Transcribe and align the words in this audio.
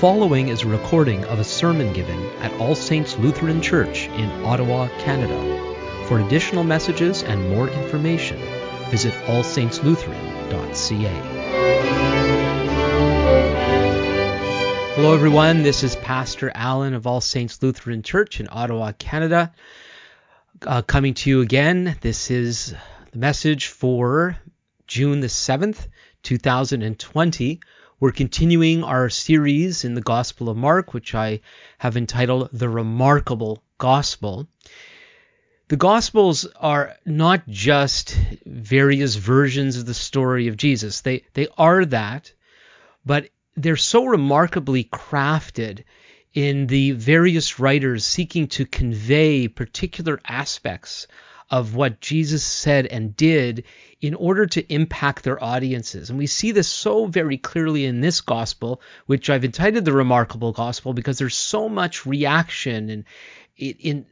following 0.00 0.48
is 0.48 0.62
a 0.62 0.68
recording 0.68 1.24
of 1.24 1.38
a 1.38 1.44
sermon 1.44 1.90
given 1.94 2.22
at 2.40 2.52
All 2.60 2.74
Saints 2.74 3.16
Lutheran 3.16 3.62
Church 3.62 4.08
in 4.08 4.30
Ottawa, 4.44 4.88
Canada. 4.98 6.04
For 6.06 6.20
additional 6.20 6.64
messages 6.64 7.22
and 7.22 7.48
more 7.48 7.70
information, 7.70 8.38
visit 8.90 9.14
allsaintslutheran.ca. 9.24 11.08
Hello, 14.96 15.14
everyone. 15.14 15.62
This 15.62 15.82
is 15.82 15.96
Pastor 15.96 16.52
Alan 16.54 16.92
of 16.92 17.06
All 17.06 17.22
Saints 17.22 17.62
Lutheran 17.62 18.02
Church 18.02 18.38
in 18.38 18.48
Ottawa, 18.52 18.92
Canada. 18.92 19.54
Uh, 20.60 20.82
coming 20.82 21.14
to 21.14 21.30
you 21.30 21.40
again. 21.40 21.96
This 22.02 22.30
is 22.30 22.74
the 23.12 23.18
message 23.18 23.68
for 23.68 24.36
June 24.86 25.20
the 25.20 25.28
7th, 25.28 25.88
2020. 26.22 27.60
We're 27.98 28.12
continuing 28.12 28.84
our 28.84 29.08
series 29.08 29.82
in 29.82 29.94
the 29.94 30.02
Gospel 30.02 30.50
of 30.50 30.56
Mark, 30.58 30.92
which 30.92 31.14
I 31.14 31.40
have 31.78 31.96
entitled 31.96 32.50
The 32.52 32.68
Remarkable 32.68 33.62
Gospel. 33.78 34.46
The 35.68 35.78
Gospels 35.78 36.44
are 36.56 36.94
not 37.06 37.48
just 37.48 38.14
various 38.44 39.14
versions 39.14 39.78
of 39.78 39.86
the 39.86 39.94
story 39.94 40.48
of 40.48 40.58
Jesus. 40.58 41.00
They 41.00 41.24
they 41.32 41.48
are 41.56 41.86
that, 41.86 42.34
but 43.06 43.30
they're 43.56 43.78
so 43.78 44.04
remarkably 44.04 44.84
crafted 44.84 45.84
in 46.34 46.66
the 46.66 46.90
various 46.90 47.58
writers 47.58 48.04
seeking 48.04 48.48
to 48.48 48.66
convey 48.66 49.48
particular 49.48 50.20
aspects 50.28 51.06
of 51.50 51.74
what 51.74 52.00
Jesus 52.00 52.44
said 52.44 52.86
and 52.86 53.16
did 53.16 53.64
in 54.00 54.14
order 54.14 54.46
to 54.46 54.72
impact 54.72 55.22
their 55.22 55.42
audiences. 55.42 56.10
And 56.10 56.18
we 56.18 56.26
see 56.26 56.52
this 56.52 56.68
so 56.68 57.06
very 57.06 57.38
clearly 57.38 57.84
in 57.84 58.00
this 58.00 58.20
gospel, 58.20 58.80
which 59.06 59.30
I've 59.30 59.44
entitled 59.44 59.84
the 59.84 59.92
remarkable 59.92 60.52
gospel 60.52 60.92
because 60.92 61.18
there's 61.18 61.36
so 61.36 61.68
much 61.68 62.06
reaction 62.06 62.90
and 62.90 63.04
in 63.56 64.06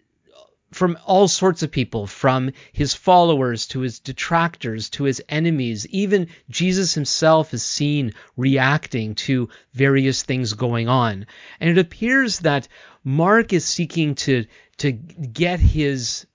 from 0.75 0.99
all 1.07 1.29
sorts 1.29 1.63
of 1.63 1.71
people, 1.71 2.07
from 2.07 2.51
his 2.73 2.95
followers 2.95 3.67
to 3.69 3.81
his 3.81 4.01
detractors 4.01 4.91
to 4.91 5.05
his 5.05 5.23
enemies. 5.29 5.87
Even 5.87 6.27
Jesus 6.51 6.95
himself 6.95 7.55
is 7.55 7.63
seen 7.63 8.13
reacting 8.37 9.15
to 9.15 9.49
various 9.73 10.25
things 10.25 10.53
going 10.53 10.89
on. 10.89 11.27
And 11.61 11.71
it 11.71 11.79
appears 11.79 12.41
that 12.41 12.67
Mark 13.05 13.53
is 13.53 13.65
seeking 13.65 14.17
to 14.17 14.47
to 14.79 14.91
get 14.91 15.61
his 15.61 16.27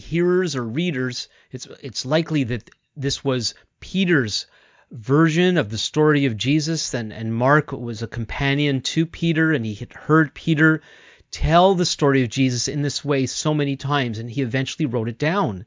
hearers 0.00 0.56
or 0.56 0.64
readers, 0.64 1.28
it's 1.50 1.66
it's 1.82 2.04
likely 2.04 2.44
that 2.44 2.70
this 2.96 3.24
was 3.24 3.54
Peter's 3.80 4.46
version 4.90 5.56
of 5.58 5.70
the 5.70 5.78
story 5.78 6.26
of 6.26 6.36
Jesus, 6.36 6.94
and, 6.94 7.12
and 7.12 7.34
Mark 7.34 7.72
was 7.72 8.02
a 8.02 8.06
companion 8.06 8.80
to 8.80 9.06
Peter, 9.06 9.52
and 9.52 9.66
he 9.66 9.74
had 9.74 9.92
heard 9.92 10.34
Peter 10.34 10.82
tell 11.30 11.74
the 11.74 11.86
story 11.86 12.22
of 12.22 12.28
Jesus 12.28 12.68
in 12.68 12.82
this 12.82 13.04
way 13.04 13.26
so 13.26 13.52
many 13.52 13.76
times, 13.76 14.18
and 14.18 14.30
he 14.30 14.42
eventually 14.42 14.86
wrote 14.86 15.08
it 15.08 15.18
down. 15.18 15.64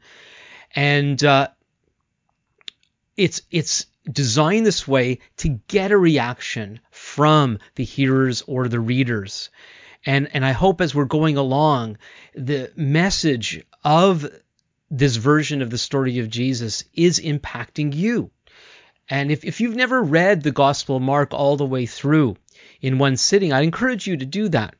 And 0.75 1.22
uh, 1.23 1.50
it's 3.17 3.41
it's 3.52 3.86
designed 4.09 4.66
this 4.66 4.88
way 4.88 5.19
to 5.38 5.59
get 5.67 5.91
a 5.91 5.97
reaction 5.97 6.80
from 6.91 7.59
the 7.75 7.84
hearers 7.84 8.44
or 8.47 8.67
the 8.67 8.80
readers. 8.80 9.50
And 10.08 10.30
and 10.33 10.45
I 10.45 10.53
hope 10.53 10.80
as 10.80 10.95
we're 10.95 11.05
going 11.05 11.36
along, 11.36 11.97
the 12.33 12.72
message 12.77 13.61
of 13.83 14.25
this 14.89 15.17
version 15.17 15.61
of 15.61 15.69
the 15.69 15.77
story 15.77 16.19
of 16.19 16.30
Jesus 16.30 16.86
is 16.94 17.19
impacting 17.19 17.94
you. 17.94 18.31
And 19.09 19.31
if, 19.31 19.44
if 19.44 19.59
you've 19.59 19.75
never 19.75 20.02
read 20.02 20.41
the 20.41 20.52
Gospel 20.52 20.95
of 20.95 21.02
Mark 21.02 21.33
all 21.33 21.58
the 21.58 21.66
way 21.66 21.85
through 21.85 22.38
in 22.81 23.00
one 23.00 23.17
sitting, 23.17 23.52
I'd 23.52 23.66
encourage 23.66 24.08
you 24.08 24.16
to 24.16 24.25
do 24.25 24.47
that. 24.50 24.75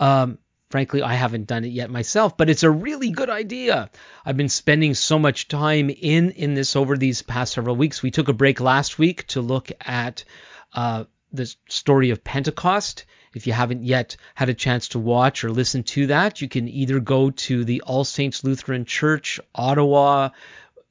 Um, 0.00 0.38
frankly, 0.70 1.02
I 1.02 1.14
haven't 1.14 1.46
done 1.46 1.64
it 1.64 1.68
yet 1.68 1.88
myself, 1.88 2.36
but 2.36 2.50
it's 2.50 2.64
a 2.64 2.70
really 2.70 3.10
good 3.10 3.30
idea. 3.30 3.90
I've 4.24 4.36
been 4.36 4.48
spending 4.48 4.94
so 4.94 5.20
much 5.20 5.46
time 5.46 5.88
in 5.88 6.32
in 6.32 6.54
this 6.54 6.74
over 6.74 6.96
these 6.96 7.22
past 7.22 7.52
several 7.52 7.76
weeks. 7.76 8.02
We 8.02 8.10
took 8.10 8.28
a 8.28 8.32
break 8.32 8.60
last 8.60 8.98
week 8.98 9.24
to 9.28 9.40
look 9.40 9.70
at 9.80 10.24
uh, 10.72 11.04
the 11.32 11.54
story 11.68 12.10
of 12.10 12.24
Pentecost 12.24 13.04
if 13.34 13.46
you 13.46 13.52
haven't 13.52 13.84
yet 13.84 14.16
had 14.34 14.48
a 14.48 14.54
chance 14.54 14.88
to 14.88 14.98
watch 14.98 15.44
or 15.44 15.50
listen 15.50 15.82
to 15.82 16.06
that, 16.08 16.40
you 16.40 16.48
can 16.48 16.68
either 16.68 17.00
go 17.00 17.30
to 17.30 17.64
the 17.64 17.82
All 17.82 18.04
Saints 18.04 18.44
Lutheran 18.44 18.84
Church 18.84 19.40
Ottawa 19.54 20.30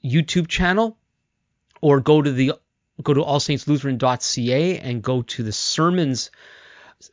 YouTube 0.03 0.47
channel 0.47 0.97
or 1.81 1.99
go 1.99 2.21
to 2.21 2.31
the 2.31 2.53
go 3.01 3.13
to 3.13 3.21
allsaintslutheran.ca 3.21 4.77
and 4.79 5.01
go 5.01 5.21
to 5.23 5.43
the 5.43 5.51
sermons 5.51 6.29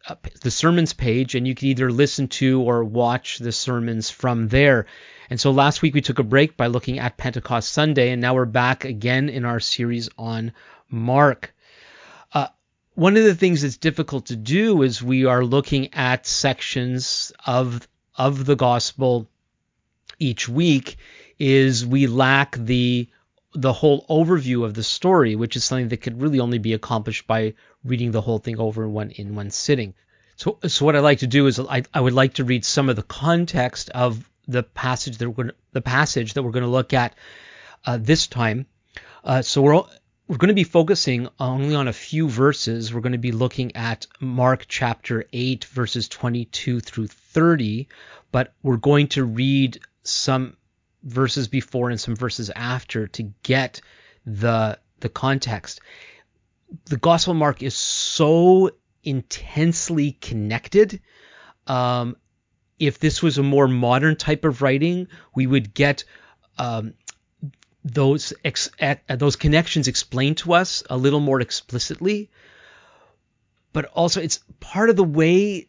uh, 0.06 0.14
the 0.42 0.50
sermons 0.50 0.92
page 0.92 1.34
and 1.34 1.48
you 1.48 1.54
can 1.54 1.68
either 1.68 1.90
listen 1.90 2.28
to 2.28 2.60
or 2.62 2.84
watch 2.84 3.38
the 3.38 3.50
sermons 3.50 4.08
from 4.08 4.48
there. 4.48 4.86
And 5.28 5.40
so 5.40 5.50
last 5.50 5.82
week 5.82 5.94
we 5.94 6.00
took 6.00 6.18
a 6.18 6.24
break 6.24 6.56
by 6.56 6.68
looking 6.68 6.98
at 6.98 7.16
Pentecost 7.16 7.72
Sunday 7.72 8.10
and 8.10 8.20
now 8.20 8.34
we're 8.34 8.44
back 8.44 8.84
again 8.84 9.28
in 9.28 9.44
our 9.44 9.60
series 9.60 10.08
on 10.16 10.52
Mark 10.88 11.54
one 13.00 13.16
of 13.16 13.24
the 13.24 13.34
things 13.34 13.62
that's 13.62 13.78
difficult 13.78 14.26
to 14.26 14.36
do 14.36 14.82
is 14.82 15.02
we 15.02 15.24
are 15.24 15.42
looking 15.42 15.94
at 15.94 16.26
sections 16.26 17.32
of 17.46 17.88
of 18.14 18.44
the 18.44 18.56
gospel 18.56 19.26
each 20.18 20.46
week 20.46 20.98
is 21.38 21.86
we 21.86 22.06
lack 22.06 22.56
the 22.56 23.08
the 23.54 23.72
whole 23.72 24.04
overview 24.10 24.66
of 24.66 24.74
the 24.74 24.82
story, 24.82 25.34
which 25.34 25.56
is 25.56 25.64
something 25.64 25.88
that 25.88 26.02
could 26.02 26.20
really 26.20 26.40
only 26.40 26.58
be 26.58 26.74
accomplished 26.74 27.26
by 27.26 27.54
reading 27.84 28.10
the 28.10 28.20
whole 28.20 28.38
thing 28.38 28.58
over 28.58 28.84
in 28.84 28.92
one 28.92 29.10
in 29.12 29.34
one 29.34 29.50
sitting. 29.50 29.94
So, 30.36 30.58
so 30.66 30.84
what 30.84 30.94
I 30.94 31.00
like 31.00 31.20
to 31.20 31.26
do 31.26 31.46
is 31.46 31.58
I, 31.58 31.84
I 31.94 32.02
would 32.02 32.12
like 32.12 32.34
to 32.34 32.44
read 32.44 32.66
some 32.66 32.90
of 32.90 32.96
the 32.96 33.02
context 33.02 33.88
of 33.90 34.28
the 34.46 34.62
passage 34.62 35.16
that 35.16 35.30
we're 35.30 35.44
going 35.44 35.56
the 35.72 35.80
passage 35.80 36.34
that 36.34 36.42
we're 36.42 36.50
going 36.50 36.64
to 36.64 36.76
look 36.78 36.92
at 36.92 37.14
uh, 37.86 37.96
this 37.96 38.26
time. 38.26 38.66
Uh, 39.24 39.40
so 39.40 39.62
we're 39.62 39.84
we're 40.30 40.36
going 40.36 40.46
to 40.46 40.54
be 40.54 40.62
focusing 40.62 41.26
only 41.40 41.74
on 41.74 41.88
a 41.88 41.92
few 41.92 42.28
verses. 42.28 42.94
We're 42.94 43.00
going 43.00 43.10
to 43.14 43.18
be 43.18 43.32
looking 43.32 43.74
at 43.74 44.06
Mark 44.20 44.66
chapter 44.68 45.24
8, 45.32 45.64
verses 45.64 46.08
22 46.08 46.78
through 46.78 47.08
30, 47.08 47.88
but 48.30 48.54
we're 48.62 48.76
going 48.76 49.08
to 49.08 49.24
read 49.24 49.80
some 50.04 50.56
verses 51.02 51.48
before 51.48 51.90
and 51.90 52.00
some 52.00 52.14
verses 52.14 52.48
after 52.54 53.08
to 53.08 53.24
get 53.42 53.80
the 54.24 54.78
the 55.00 55.08
context. 55.08 55.80
The 56.84 56.98
Gospel 56.98 57.34
Mark 57.34 57.64
is 57.64 57.74
so 57.74 58.70
intensely 59.02 60.12
connected. 60.12 61.00
Um, 61.66 62.16
if 62.78 63.00
this 63.00 63.20
was 63.20 63.38
a 63.38 63.42
more 63.42 63.66
modern 63.66 64.14
type 64.14 64.44
of 64.44 64.62
writing, 64.62 65.08
we 65.34 65.48
would 65.48 65.74
get 65.74 66.04
um, 66.56 66.94
those 67.84 68.32
ex- 68.44 68.70
uh, 68.80 68.96
those 69.08 69.36
connections 69.36 69.88
explained 69.88 70.38
to 70.38 70.52
us 70.54 70.82
a 70.90 70.96
little 70.96 71.20
more 71.20 71.40
explicitly. 71.40 72.30
But 73.72 73.86
also, 73.86 74.20
it's 74.20 74.40
part 74.58 74.90
of 74.90 74.96
the 74.96 75.04
way 75.04 75.68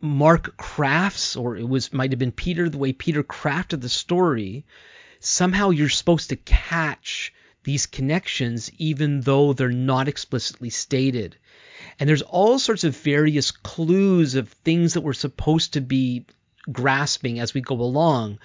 Mark 0.00 0.56
crafts, 0.56 1.36
or 1.36 1.56
it 1.56 1.68
was 1.68 1.92
might 1.92 2.12
have 2.12 2.18
been 2.18 2.32
Peter, 2.32 2.68
the 2.68 2.78
way 2.78 2.92
Peter 2.92 3.22
crafted 3.22 3.80
the 3.80 3.88
story. 3.88 4.64
Somehow, 5.20 5.70
you're 5.70 5.88
supposed 5.88 6.30
to 6.30 6.36
catch 6.36 7.32
these 7.64 7.86
connections, 7.86 8.70
even 8.78 9.20
though 9.20 9.52
they're 9.52 9.68
not 9.68 10.08
explicitly 10.08 10.70
stated. 10.70 11.36
And 11.98 12.08
there's 12.08 12.22
all 12.22 12.58
sorts 12.58 12.84
of 12.84 12.96
various 12.96 13.50
clues 13.50 14.34
of 14.34 14.48
things 14.48 14.94
that 14.94 15.02
we're 15.02 15.12
supposed 15.12 15.74
to 15.74 15.80
be 15.80 16.26
grasping 16.70 17.38
as 17.38 17.54
we 17.54 17.60
go 17.60 17.74
along 17.74 18.38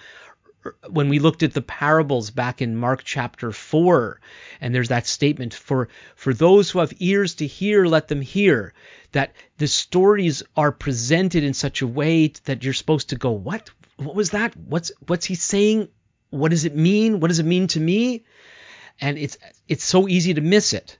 when 0.88 1.08
we 1.08 1.18
looked 1.18 1.42
at 1.42 1.52
the 1.52 1.62
parables 1.62 2.30
back 2.30 2.62
in 2.62 2.76
Mark 2.76 3.02
chapter 3.04 3.52
4 3.52 4.20
and 4.60 4.74
there's 4.74 4.88
that 4.88 5.06
statement 5.06 5.54
for 5.54 5.88
for 6.16 6.32
those 6.34 6.70
who 6.70 6.78
have 6.78 6.92
ears 6.98 7.34
to 7.36 7.46
hear 7.46 7.86
let 7.86 8.08
them 8.08 8.20
hear 8.20 8.74
that 9.12 9.32
the 9.58 9.68
stories 9.68 10.42
are 10.56 10.72
presented 10.72 11.44
in 11.44 11.54
such 11.54 11.82
a 11.82 11.86
way 11.86 12.28
that 12.44 12.64
you're 12.64 12.74
supposed 12.74 13.10
to 13.10 13.16
go 13.16 13.30
what? 13.30 13.70
What 13.96 14.14
was 14.14 14.30
that? 14.30 14.56
What's 14.56 14.92
what's 15.06 15.26
he 15.26 15.34
saying? 15.34 15.88
What 16.30 16.50
does 16.50 16.64
it 16.64 16.76
mean? 16.76 17.20
What 17.20 17.28
does 17.28 17.38
it 17.38 17.46
mean 17.46 17.66
to 17.68 17.80
me? 17.80 18.24
And 19.00 19.18
it's 19.18 19.38
it's 19.66 19.84
so 19.84 20.08
easy 20.08 20.34
to 20.34 20.40
miss 20.40 20.72
it 20.72 20.98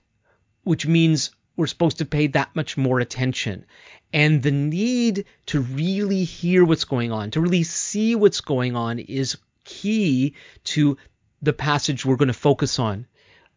which 0.63 0.85
means 0.85 1.31
we're 1.55 1.67
supposed 1.67 1.97
to 1.97 2.05
pay 2.05 2.27
that 2.27 2.55
much 2.55 2.77
more 2.77 2.99
attention. 2.99 3.65
And 4.13 4.41
the 4.41 4.51
need 4.51 5.25
to 5.47 5.61
really 5.61 6.23
hear 6.23 6.63
what's 6.63 6.85
going 6.85 7.11
on, 7.11 7.31
to 7.31 7.41
really 7.41 7.63
see 7.63 8.15
what's 8.15 8.41
going 8.41 8.75
on, 8.75 8.99
is 8.99 9.37
key 9.69 10.33
to 10.63 10.97
the 11.43 11.53
passage 11.53 12.03
we're 12.03 12.15
going 12.15 12.27
to 12.27 12.33
focus 12.33 12.79
on 12.79 13.05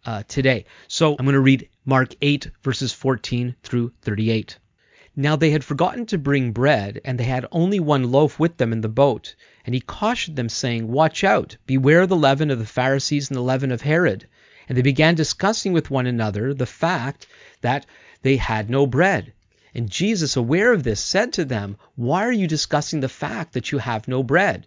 uh, 0.05 0.23
today. 0.29 0.67
So 0.87 1.17
I'm 1.19 1.25
going 1.25 1.33
to 1.33 1.41
read 1.41 1.71
Mark 1.87 2.15
8, 2.21 2.51
verses 2.63 2.93
14 2.93 3.57
through 3.63 3.93
38. 4.03 4.59
Now 5.17 5.37
they 5.37 5.51
had 5.51 5.65
forgotten 5.65 6.05
to 6.07 6.19
bring 6.19 6.53
bread, 6.53 7.01
and 7.03 7.19
they 7.19 7.25
had 7.25 7.47
only 7.51 7.81
one 7.81 8.13
loaf 8.13 8.39
with 8.39 8.59
them 8.59 8.73
in 8.73 8.83
the 8.83 8.89
boat. 8.89 9.35
And 9.65 9.75
he 9.75 9.81
cautioned 9.81 10.37
them, 10.37 10.51
saying, 10.51 10.89
Watch 10.89 11.25
out, 11.25 11.57
beware 11.67 12.07
the 12.07 12.17
leaven 12.17 12.51
of 12.51 12.59
the 12.59 12.67
Pharisees 12.67 13.31
and 13.31 13.37
the 13.37 13.43
leaven 13.43 13.73
of 13.73 13.81
Herod. 13.81 14.27
And 14.69 14.77
they 14.77 14.83
began 14.83 15.15
discussing 15.15 15.73
with 15.73 15.91
one 15.91 16.07
another 16.07 16.53
the 16.53 16.67
fact 16.67 17.27
that 17.63 17.87
they 18.21 18.37
had 18.37 18.69
no 18.69 18.87
bread. 18.87 19.33
And 19.75 19.89
Jesus, 19.89 20.37
aware 20.37 20.73
of 20.73 20.83
this, 20.83 21.01
said 21.01 21.33
to 21.33 21.45
them, 21.47 21.79
Why 21.97 22.27
are 22.27 22.33
you 22.33 22.47
discussing 22.47 23.01
the 23.01 23.09
fact 23.09 23.55
that 23.55 23.73
you 23.73 23.79
have 23.79 24.09
no 24.09 24.23
bread? 24.23 24.67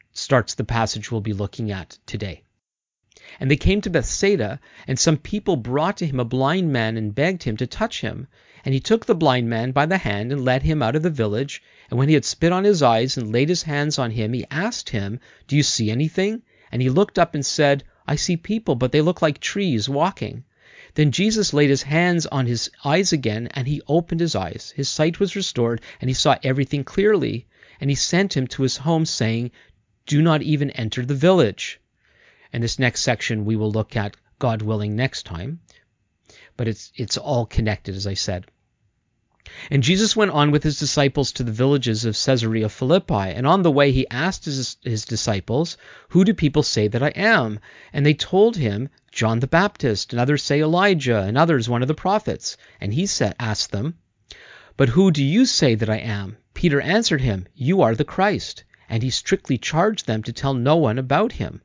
starts 0.21 0.53
the 0.53 0.63
passage 0.63 1.11
we'll 1.11 1.21
be 1.21 1.33
looking 1.33 1.71
at 1.71 1.97
today. 2.05 2.43
And 3.39 3.49
they 3.49 3.57
came 3.57 3.81
to 3.81 3.89
Bethsaida, 3.89 4.59
and 4.87 4.99
some 4.99 5.17
people 5.17 5.55
brought 5.55 5.97
to 5.97 6.05
him 6.05 6.19
a 6.19 6.25
blind 6.25 6.71
man 6.71 6.95
and 6.95 7.15
begged 7.15 7.43
him 7.43 7.57
to 7.57 7.65
touch 7.65 8.01
him. 8.01 8.27
And 8.63 8.73
he 8.73 8.79
took 8.79 9.05
the 9.05 9.15
blind 9.15 9.49
man 9.49 9.71
by 9.71 9.85
the 9.85 9.97
hand 9.97 10.31
and 10.31 10.45
led 10.45 10.63
him 10.63 10.83
out 10.83 10.95
of 10.95 11.01
the 11.01 11.09
village. 11.09 11.63
And 11.89 11.97
when 11.97 12.07
he 12.07 12.13
had 12.13 12.25
spit 12.25 12.51
on 12.51 12.63
his 12.63 12.83
eyes 12.83 13.17
and 13.17 13.31
laid 13.31 13.49
his 13.49 13.63
hands 13.63 13.97
on 13.97 14.11
him, 14.11 14.33
he 14.33 14.45
asked 14.51 14.91
him, 14.91 15.19
Do 15.47 15.55
you 15.55 15.63
see 15.63 15.89
anything? 15.89 16.43
And 16.71 16.81
he 16.81 16.89
looked 16.89 17.17
up 17.17 17.33
and 17.33 17.45
said, 17.45 17.83
I 18.07 18.15
see 18.15 18.37
people, 18.37 18.75
but 18.75 18.91
they 18.91 19.01
look 19.01 19.21
like 19.21 19.39
trees 19.39 19.89
walking. 19.89 20.43
Then 20.95 21.11
Jesus 21.11 21.53
laid 21.53 21.69
his 21.69 21.83
hands 21.83 22.25
on 22.25 22.45
his 22.45 22.69
eyes 22.83 23.13
again, 23.13 23.47
and 23.53 23.67
he 23.67 23.81
opened 23.87 24.19
his 24.19 24.35
eyes. 24.35 24.73
His 24.75 24.89
sight 24.89 25.19
was 25.19 25.35
restored, 25.35 25.81
and 25.99 26.09
he 26.09 26.13
saw 26.13 26.35
everything 26.43 26.83
clearly. 26.83 27.47
And 27.79 27.89
he 27.89 27.95
sent 27.95 28.35
him 28.35 28.45
to 28.47 28.63
his 28.63 28.77
home, 28.77 29.05
saying, 29.05 29.51
Do 30.05 30.21
not 30.21 30.41
even 30.41 30.71
enter 30.71 31.05
the 31.05 31.15
village. 31.15 31.79
And 32.51 32.63
this 32.63 32.79
next 32.79 33.01
section 33.01 33.45
we 33.45 33.55
will 33.55 33.71
look 33.71 33.95
at, 33.95 34.17
God 34.39 34.61
willing, 34.61 34.95
next 34.95 35.25
time. 35.25 35.59
But 36.57 36.67
it's 36.67 36.91
it's 36.95 37.17
all 37.17 37.45
connected, 37.45 37.95
as 37.95 38.07
I 38.07 38.15
said. 38.15 38.45
And 39.69 39.83
Jesus 39.83 40.15
went 40.15 40.31
on 40.31 40.51
with 40.51 40.63
his 40.63 40.79
disciples 40.79 41.31
to 41.33 41.43
the 41.43 41.51
villages 41.51 42.05
of 42.05 42.15
Caesarea 42.15 42.69
Philippi, 42.69 43.13
and 43.13 43.45
on 43.45 43.63
the 43.63 43.71
way 43.71 43.91
he 43.91 44.07
asked 44.09 44.45
his, 44.45 44.77
his, 44.83 45.03
disciples, 45.03 45.77
Who 46.09 46.23
do 46.23 46.33
people 46.33 46.63
say 46.63 46.87
that 46.87 47.03
I 47.03 47.09
am? 47.09 47.59
And 47.91 48.05
they 48.05 48.13
told 48.13 48.55
him, 48.55 48.89
John 49.11 49.39
the 49.39 49.47
Baptist, 49.47 50.13
and 50.13 50.19
others 50.19 50.41
say 50.41 50.61
Elijah, 50.61 51.23
and 51.23 51.37
others 51.37 51.67
one 51.67 51.81
of 51.81 51.87
the 51.87 51.93
prophets. 51.93 52.55
And 52.79 52.93
he 52.93 53.05
said, 53.05 53.35
asked 53.39 53.71
them, 53.71 53.95
But 54.77 54.89
who 54.89 55.11
do 55.11 55.23
you 55.23 55.45
say 55.45 55.75
that 55.75 55.89
I 55.89 55.97
am? 55.97 56.37
Peter 56.53 56.79
answered 56.79 57.21
him, 57.21 57.47
You 57.53 57.81
are 57.81 57.93
the 57.93 58.05
Christ. 58.05 58.63
And 58.91 59.03
he 59.03 59.09
strictly 59.09 59.57
charged 59.57 60.05
them 60.05 60.21
to 60.23 60.33
tell 60.33 60.53
no 60.53 60.75
one 60.75 60.99
about 60.99 61.31
him. 61.31 61.61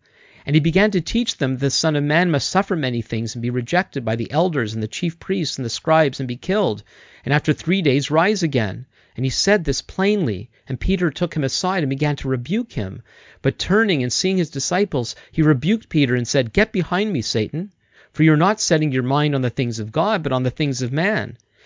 And 0.46 0.54
he 0.54 0.60
began 0.60 0.92
to 0.92 1.00
teach 1.00 1.38
them 1.38 1.56
the 1.56 1.70
Son 1.70 1.96
of 1.96 2.04
Man 2.04 2.30
must 2.30 2.48
suffer 2.48 2.76
many 2.76 3.02
things 3.02 3.34
and 3.34 3.42
be 3.42 3.50
rejected 3.50 4.04
by 4.04 4.14
the 4.14 4.30
elders 4.30 4.74
and 4.74 4.80
the 4.80 4.86
chief 4.86 5.18
priests 5.18 5.58
and 5.58 5.64
the 5.64 5.68
scribes 5.68 6.20
and 6.20 6.28
be 6.28 6.36
killed, 6.36 6.84
and 7.24 7.34
after 7.34 7.52
three 7.52 7.82
days 7.82 8.12
rise 8.12 8.44
again. 8.44 8.86
And 9.16 9.26
he 9.26 9.30
said 9.30 9.64
this 9.64 9.82
plainly. 9.82 10.50
And 10.68 10.78
Peter 10.78 11.10
took 11.10 11.34
him 11.34 11.42
aside 11.42 11.82
and 11.82 11.90
began 11.90 12.14
to 12.14 12.28
rebuke 12.28 12.74
him. 12.74 13.02
But 13.42 13.58
turning 13.58 14.04
and 14.04 14.12
seeing 14.12 14.36
his 14.36 14.50
disciples, 14.50 15.16
he 15.32 15.42
rebuked 15.42 15.88
Peter 15.88 16.14
and 16.14 16.28
said, 16.28 16.52
Get 16.52 16.70
behind 16.70 17.12
me, 17.12 17.22
Satan, 17.22 17.72
for 18.12 18.22
you 18.22 18.34
are 18.34 18.36
not 18.36 18.60
setting 18.60 18.92
your 18.92 19.02
mind 19.02 19.34
on 19.34 19.42
the 19.42 19.50
things 19.50 19.80
of 19.80 19.90
God, 19.90 20.22
but 20.22 20.30
on 20.30 20.44
the 20.44 20.50
things 20.50 20.80
of 20.80 20.92
man. 20.92 21.38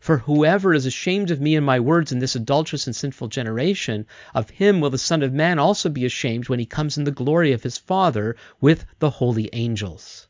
For 0.00 0.18
whoever 0.18 0.72
is 0.74 0.86
ashamed 0.86 1.30
of 1.30 1.40
me 1.40 1.56
and 1.56 1.66
my 1.66 1.80
words 1.80 2.12
in 2.12 2.20
this 2.20 2.36
adulterous 2.36 2.86
and 2.86 2.94
sinful 2.94 3.28
generation, 3.28 4.06
of 4.32 4.48
him 4.50 4.80
will 4.80 4.90
the 4.90 4.98
Son 4.98 5.22
of 5.22 5.32
Man 5.32 5.58
also 5.58 5.88
be 5.88 6.04
ashamed 6.04 6.48
when 6.48 6.60
he 6.60 6.66
comes 6.66 6.96
in 6.96 7.04
the 7.04 7.10
glory 7.10 7.52
of 7.52 7.64
his 7.64 7.78
Father 7.78 8.36
with 8.60 8.84
the 9.00 9.10
holy 9.10 9.50
angels. 9.52 10.28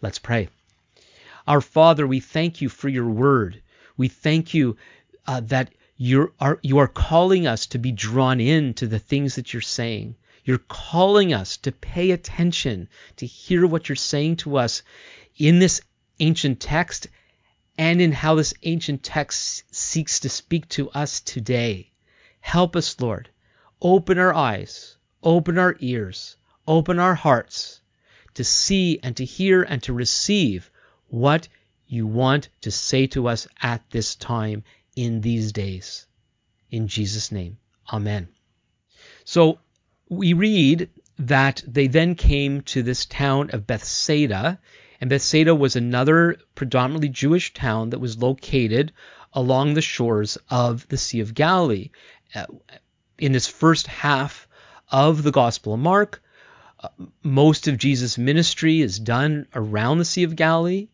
Let's 0.00 0.20
pray. 0.20 0.48
Our 1.48 1.60
Father, 1.60 2.06
we 2.06 2.20
thank 2.20 2.60
you 2.60 2.68
for 2.68 2.88
your 2.88 3.08
word. 3.08 3.60
We 3.96 4.08
thank 4.08 4.54
you 4.54 4.76
uh, 5.26 5.40
that 5.40 5.72
you 5.96 6.32
are, 6.38 6.60
you 6.62 6.78
are 6.78 6.88
calling 6.88 7.46
us 7.46 7.66
to 7.66 7.78
be 7.78 7.90
drawn 7.90 8.40
in 8.40 8.74
to 8.74 8.86
the 8.86 8.98
things 8.98 9.34
that 9.34 9.52
you're 9.52 9.62
saying. 9.62 10.14
You're 10.44 10.58
calling 10.58 11.34
us 11.34 11.56
to 11.58 11.72
pay 11.72 12.12
attention, 12.12 12.88
to 13.16 13.26
hear 13.26 13.66
what 13.66 13.88
you're 13.88 13.96
saying 13.96 14.36
to 14.36 14.58
us 14.58 14.82
in 15.36 15.58
this 15.58 15.80
ancient 16.20 16.60
text 16.60 17.08
and 17.78 18.00
in 18.00 18.12
how 18.12 18.34
this 18.34 18.54
ancient 18.62 19.02
text 19.02 19.62
seeks 19.74 20.20
to 20.20 20.28
speak 20.28 20.68
to 20.70 20.90
us 20.90 21.20
today. 21.20 21.90
Help 22.40 22.76
us, 22.76 23.00
Lord. 23.00 23.28
Open 23.82 24.18
our 24.18 24.34
eyes, 24.34 24.96
open 25.22 25.58
our 25.58 25.76
ears, 25.80 26.36
open 26.66 26.98
our 26.98 27.14
hearts 27.14 27.80
to 28.34 28.44
see 28.44 28.98
and 29.02 29.16
to 29.16 29.24
hear 29.24 29.62
and 29.62 29.82
to 29.82 29.92
receive 29.92 30.70
what 31.08 31.48
you 31.86 32.06
want 32.06 32.48
to 32.62 32.70
say 32.70 33.06
to 33.06 33.28
us 33.28 33.46
at 33.62 33.88
this 33.90 34.14
time 34.14 34.64
in 34.96 35.20
these 35.20 35.52
days. 35.52 36.06
In 36.70 36.88
Jesus' 36.88 37.30
name, 37.30 37.58
Amen. 37.92 38.28
So 39.24 39.58
we 40.08 40.32
read 40.32 40.88
that 41.18 41.62
they 41.66 41.86
then 41.86 42.14
came 42.14 42.62
to 42.62 42.82
this 42.82 43.06
town 43.06 43.50
of 43.50 43.66
Bethsaida 43.66 44.58
and 45.00 45.10
Bethsaida 45.10 45.54
was 45.54 45.76
another 45.76 46.36
predominantly 46.54 47.08
Jewish 47.08 47.52
town 47.54 47.90
that 47.90 48.00
was 48.00 48.18
located 48.18 48.92
along 49.32 49.74
the 49.74 49.82
shores 49.82 50.38
of 50.50 50.86
the 50.88 50.96
Sea 50.96 51.20
of 51.20 51.34
Galilee. 51.34 51.90
Uh, 52.34 52.46
in 53.18 53.32
this 53.32 53.46
first 53.46 53.86
half 53.86 54.48
of 54.90 55.22
the 55.22 55.32
Gospel 55.32 55.74
of 55.74 55.80
Mark, 55.80 56.22
uh, 56.80 56.88
most 57.22 57.68
of 57.68 57.78
Jesus' 57.78 58.18
ministry 58.18 58.80
is 58.80 58.98
done 58.98 59.46
around 59.54 59.98
the 59.98 60.04
Sea 60.04 60.24
of 60.24 60.36
Galilee, 60.36 60.88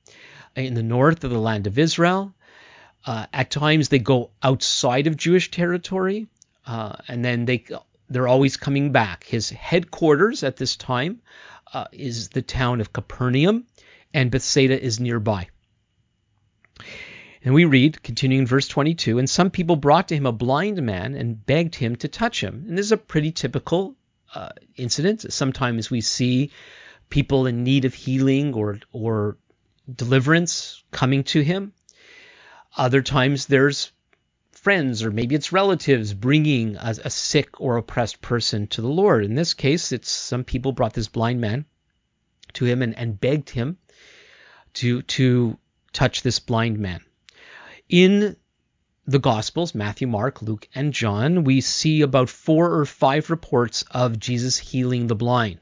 in 0.54 0.74
the 0.74 0.82
north 0.82 1.24
of 1.24 1.30
the 1.30 1.38
land 1.38 1.66
of 1.66 1.78
Israel. 1.78 2.34
Uh, 3.04 3.26
at 3.32 3.50
times 3.50 3.88
they 3.88 3.98
go 3.98 4.30
outside 4.42 5.06
of 5.06 5.16
Jewish 5.16 5.50
territory, 5.50 6.28
uh, 6.66 6.96
and 7.08 7.24
then 7.24 7.44
they 7.46 7.64
they're 8.08 8.28
always 8.28 8.56
coming 8.56 8.92
back. 8.92 9.24
His 9.24 9.50
headquarters 9.50 10.42
at 10.42 10.56
this 10.56 10.76
time 10.76 11.22
uh, 11.72 11.86
is 11.92 12.28
the 12.28 12.42
town 12.42 12.80
of 12.80 12.92
Capernaum, 12.92 13.64
and 14.14 14.30
Bethsaida 14.30 14.80
is 14.80 15.00
nearby. 15.00 15.48
And 17.44 17.54
we 17.54 17.64
read, 17.64 18.02
continuing 18.02 18.46
verse 18.46 18.68
22, 18.68 19.18
and 19.18 19.28
some 19.28 19.50
people 19.50 19.74
brought 19.76 20.08
to 20.08 20.16
him 20.16 20.26
a 20.26 20.32
blind 20.32 20.80
man 20.82 21.14
and 21.14 21.44
begged 21.44 21.74
him 21.74 21.96
to 21.96 22.08
touch 22.08 22.42
him. 22.42 22.64
And 22.68 22.78
this 22.78 22.86
is 22.86 22.92
a 22.92 22.96
pretty 22.96 23.32
typical 23.32 23.96
uh, 24.34 24.50
incident. 24.76 25.32
Sometimes 25.32 25.90
we 25.90 26.00
see 26.00 26.52
people 27.10 27.46
in 27.46 27.64
need 27.64 27.84
of 27.84 27.94
healing 27.94 28.54
or 28.54 28.78
or 28.92 29.36
deliverance 29.92 30.82
coming 30.92 31.24
to 31.24 31.42
him. 31.42 31.72
Other 32.76 33.02
times 33.02 33.46
there's 33.46 33.92
friends 34.52 35.02
or 35.02 35.10
maybe 35.10 35.34
it's 35.34 35.52
relatives 35.52 36.14
bringing 36.14 36.76
a, 36.76 36.94
a 37.04 37.10
sick 37.10 37.60
or 37.60 37.76
oppressed 37.76 38.22
person 38.22 38.68
to 38.68 38.80
the 38.80 38.88
Lord. 38.88 39.24
In 39.24 39.34
this 39.34 39.54
case, 39.54 39.90
it's 39.90 40.10
some 40.10 40.44
people 40.44 40.72
brought 40.72 40.94
this 40.94 41.08
blind 41.08 41.40
man 41.40 41.66
to 42.54 42.64
him 42.64 42.80
and, 42.82 42.96
and 42.96 43.20
begged 43.20 43.50
him 43.50 43.76
to 44.74 45.02
to 45.02 45.58
touch 45.92 46.22
this 46.22 46.38
blind 46.38 46.78
man. 46.78 47.00
In 47.88 48.36
the 49.06 49.18
Gospels, 49.18 49.74
Matthew, 49.74 50.06
Mark, 50.06 50.42
Luke, 50.42 50.68
and 50.74 50.92
John, 50.92 51.44
we 51.44 51.60
see 51.60 52.02
about 52.02 52.28
four 52.28 52.72
or 52.74 52.86
five 52.86 53.30
reports 53.30 53.84
of 53.90 54.18
Jesus 54.18 54.58
healing 54.58 55.06
the 55.06 55.16
blind. 55.16 55.58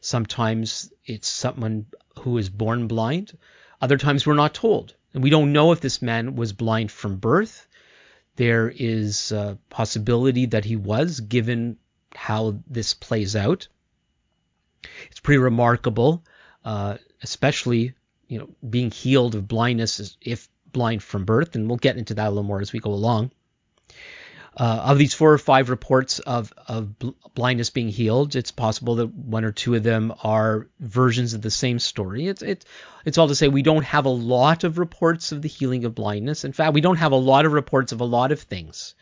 Sometimes 0.00 0.92
it's 1.06 1.28
someone 1.28 1.86
who 2.18 2.38
is 2.38 2.48
born 2.48 2.88
blind. 2.88 3.38
Other 3.80 3.98
times 3.98 4.26
we're 4.26 4.34
not 4.34 4.54
told. 4.54 4.94
And 5.14 5.22
we 5.22 5.30
don't 5.30 5.52
know 5.52 5.72
if 5.72 5.80
this 5.80 6.02
man 6.02 6.34
was 6.34 6.52
blind 6.52 6.90
from 6.90 7.16
birth. 7.16 7.68
There 8.36 8.72
is 8.74 9.30
a 9.30 9.58
possibility 9.68 10.46
that 10.46 10.64
he 10.64 10.76
was, 10.76 11.20
given 11.20 11.76
how 12.14 12.58
this 12.66 12.94
plays 12.94 13.36
out. 13.36 13.68
It's 15.10 15.20
pretty 15.20 15.38
remarkable, 15.38 16.24
uh, 16.64 16.96
especially 17.22 17.94
you 18.32 18.38
know, 18.38 18.48
being 18.66 18.90
healed 18.90 19.34
of 19.34 19.46
blindness 19.46 20.16
if 20.22 20.48
blind 20.72 21.02
from 21.02 21.26
birth, 21.26 21.54
and 21.54 21.68
we'll 21.68 21.76
get 21.76 21.98
into 21.98 22.14
that 22.14 22.28
a 22.28 22.30
little 22.30 22.42
more 22.42 22.62
as 22.62 22.72
we 22.72 22.80
go 22.80 22.94
along. 22.94 23.30
Uh, 24.56 24.84
of 24.86 24.96
these 24.96 25.12
four 25.12 25.34
or 25.34 25.38
five 25.38 25.68
reports 25.68 26.18
of, 26.18 26.50
of 26.66 26.98
bl- 26.98 27.10
blindness 27.34 27.68
being 27.68 27.90
healed, 27.90 28.34
it's 28.34 28.50
possible 28.50 28.94
that 28.94 29.12
one 29.12 29.44
or 29.44 29.52
two 29.52 29.74
of 29.74 29.82
them 29.82 30.14
are 30.24 30.66
versions 30.80 31.34
of 31.34 31.42
the 31.42 31.50
same 31.50 31.78
story. 31.78 32.26
It's, 32.26 32.40
it's, 32.40 32.64
it's 33.04 33.18
all 33.18 33.28
to 33.28 33.34
say 33.34 33.48
we 33.48 33.60
don't 33.60 33.84
have 33.84 34.06
a 34.06 34.08
lot 34.08 34.64
of 34.64 34.78
reports 34.78 35.32
of 35.32 35.42
the 35.42 35.48
healing 35.48 35.84
of 35.84 35.94
blindness. 35.94 36.46
In 36.46 36.54
fact, 36.54 36.72
we 36.72 36.80
don't 36.80 36.96
have 36.96 37.12
a 37.12 37.16
lot 37.16 37.44
of 37.44 37.52
reports 37.52 37.92
of 37.92 38.00
a 38.00 38.06
lot 38.06 38.32
of 38.32 38.40
things. 38.40 38.94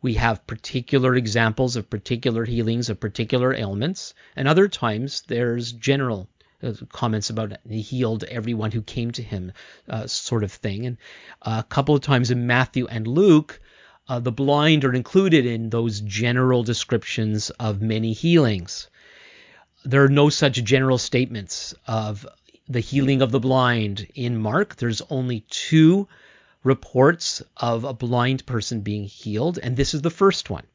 We 0.00 0.14
have 0.14 0.46
particular 0.46 1.16
examples 1.16 1.74
of 1.74 1.90
particular 1.90 2.44
healings 2.44 2.88
of 2.88 3.00
particular 3.00 3.52
ailments, 3.52 4.14
and 4.36 4.46
other 4.46 4.68
times 4.68 5.24
there's 5.26 5.72
general 5.72 6.28
comments 6.92 7.30
about 7.30 7.56
he 7.68 7.80
healed 7.80 8.24
everyone 8.24 8.70
who 8.70 8.82
came 8.82 9.10
to 9.12 9.22
him, 9.22 9.52
uh, 9.88 10.06
sort 10.06 10.44
of 10.44 10.52
thing. 10.52 10.86
And 10.86 10.98
a 11.42 11.62
couple 11.62 11.94
of 11.94 12.02
times 12.02 12.30
in 12.30 12.46
Matthew 12.46 12.86
and 12.86 13.06
Luke, 13.06 13.60
uh, 14.08 14.20
the 14.20 14.32
blind 14.32 14.84
are 14.84 14.94
included 14.94 15.46
in 15.46 15.70
those 15.70 16.00
general 16.00 16.62
descriptions 16.62 17.50
of 17.50 17.80
many 17.80 18.12
healings. 18.12 18.88
There 19.84 20.04
are 20.04 20.08
no 20.08 20.28
such 20.28 20.62
general 20.64 20.98
statements 20.98 21.74
of 21.86 22.26
the 22.68 22.80
healing 22.80 23.22
of 23.22 23.30
the 23.30 23.40
blind 23.40 24.06
in 24.14 24.36
Mark. 24.36 24.76
There's 24.76 25.02
only 25.10 25.44
two 25.48 26.08
reports 26.62 27.42
of 27.56 27.84
a 27.84 27.94
blind 27.94 28.44
person 28.46 28.80
being 28.80 29.04
healed, 29.04 29.58
and 29.62 29.76
this 29.76 29.94
is 29.94 30.02
the 30.02 30.10
first 30.10 30.50
one. 30.50 30.66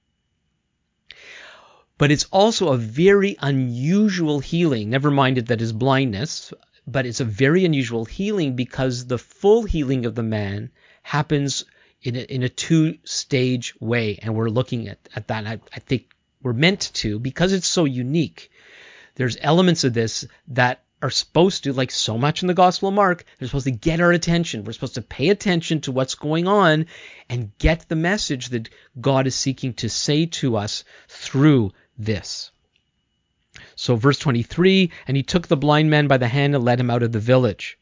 But 1.98 2.12
it's 2.12 2.26
also 2.26 2.70
a 2.70 2.78
very 2.78 3.38
unusual 3.40 4.42
healing, 4.42 4.90
never 4.90 5.10
mind 5.10 5.38
that 5.38 5.60
his 5.62 5.72
blindness, 5.72 6.54
but 6.86 7.06
it's 7.06 7.22
a 7.22 7.26
very 7.26 7.64
unusual 7.64 8.06
healing 8.06 8.56
because 8.56 9.08
the 9.08 9.18
full 9.18 9.64
healing 9.64 10.06
of 10.06 10.14
the 10.14 10.24
man 10.24 10.72
happens 11.04 11.66
in 12.02 12.16
a, 12.16 12.20
in 12.20 12.44
a 12.44 12.50
two 12.50 12.98
stage 13.06 13.74
way. 13.80 14.20
And 14.22 14.36
we're 14.36 14.50
looking 14.50 14.88
at, 14.90 15.00
at 15.16 15.30
that. 15.30 15.48
I, 15.48 15.60
I 15.74 15.80
think 15.80 16.14
we're 16.44 16.54
meant 16.54 16.92
to 16.96 17.18
because 17.18 17.54
it's 17.54 17.68
so 17.68 17.86
unique. 17.86 18.52
There's 19.16 19.38
elements 19.40 19.84
of 19.86 19.94
this 19.94 20.26
that 20.50 20.84
are 21.02 21.10
supposed 21.10 21.64
to, 21.64 21.74
like 21.74 21.92
so 21.92 22.18
much 22.18 22.42
in 22.42 22.48
the 22.48 22.54
Gospel 22.54 22.90
of 22.90 22.96
Mark, 22.96 23.26
they're 23.38 23.48
supposed 23.48 23.66
to 23.66 23.72
get 23.72 24.00
our 24.00 24.12
attention. 24.12 24.64
We're 24.64 24.74
supposed 24.74 24.96
to 24.96 25.02
pay 25.02 25.30
attention 25.30 25.82
to 25.82 25.92
what's 25.92 26.16
going 26.16 26.48
on 26.48 26.88
and 27.30 27.58
get 27.58 27.88
the 27.88 27.96
message 27.96 28.50
that 28.50 28.70
God 29.00 29.28
is 29.28 29.36
seeking 29.36 29.74
to 29.76 29.90
say 29.90 30.26
to 30.28 30.58
us 30.58 30.84
through 31.08 31.72
this. 31.98 32.52
So, 33.76 33.96
verse 33.96 34.20
23 34.20 34.92
and 35.08 35.16
he 35.16 35.24
took 35.24 35.48
the 35.48 35.58
blind 35.58 35.90
man 35.90 36.08
by 36.08 36.18
the 36.18 36.28
hand 36.28 36.56
and 36.56 36.64
led 36.64 36.80
him 36.80 36.90
out 36.90 37.04
of 37.04 37.12
the 37.12 37.20
village 37.20 37.78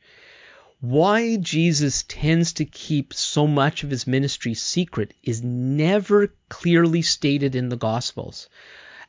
why 0.83 1.37
Jesus 1.37 2.03
tends 2.09 2.51
to 2.51 2.65
keep 2.65 3.13
so 3.13 3.47
much 3.47 3.85
of 3.85 3.89
his 3.89 4.05
ministry 4.05 4.53
secret 4.53 5.13
is 5.23 5.41
never 5.41 6.33
clearly 6.49 7.01
stated 7.01 7.55
in 7.55 7.69
the 7.69 7.77
Gospels. 7.77 8.49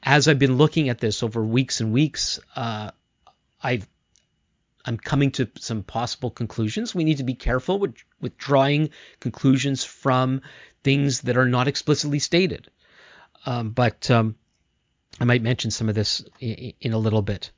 As 0.00 0.28
I've 0.28 0.38
been 0.38 0.56
looking 0.56 0.88
at 0.88 1.00
this 1.00 1.24
over 1.24 1.44
weeks 1.44 1.80
and 1.80 1.92
weeks, 1.92 2.38
uh, 2.54 2.92
I've 3.60 3.88
I'm 4.84 4.98
coming 4.98 5.32
to 5.32 5.50
some 5.58 5.82
possible 5.82 6.30
conclusions. 6.30 6.94
We 6.94 7.02
need 7.02 7.16
to 7.16 7.24
be 7.24 7.34
careful 7.34 7.80
with, 7.80 7.96
with 8.20 8.38
drawing 8.38 8.90
conclusions 9.18 9.82
from 9.82 10.42
things 10.84 11.22
that 11.22 11.36
are 11.36 11.48
not 11.48 11.66
explicitly 11.66 12.20
stated. 12.20 12.68
Um, 13.46 13.70
but 13.70 14.08
um, 14.12 14.36
I 15.20 15.24
might 15.24 15.42
mention 15.42 15.70
some 15.70 15.88
of 15.88 15.94
this 15.94 16.24
in, 16.40 16.92
a 16.92 16.98
little 16.98 17.22
bit 17.22 17.50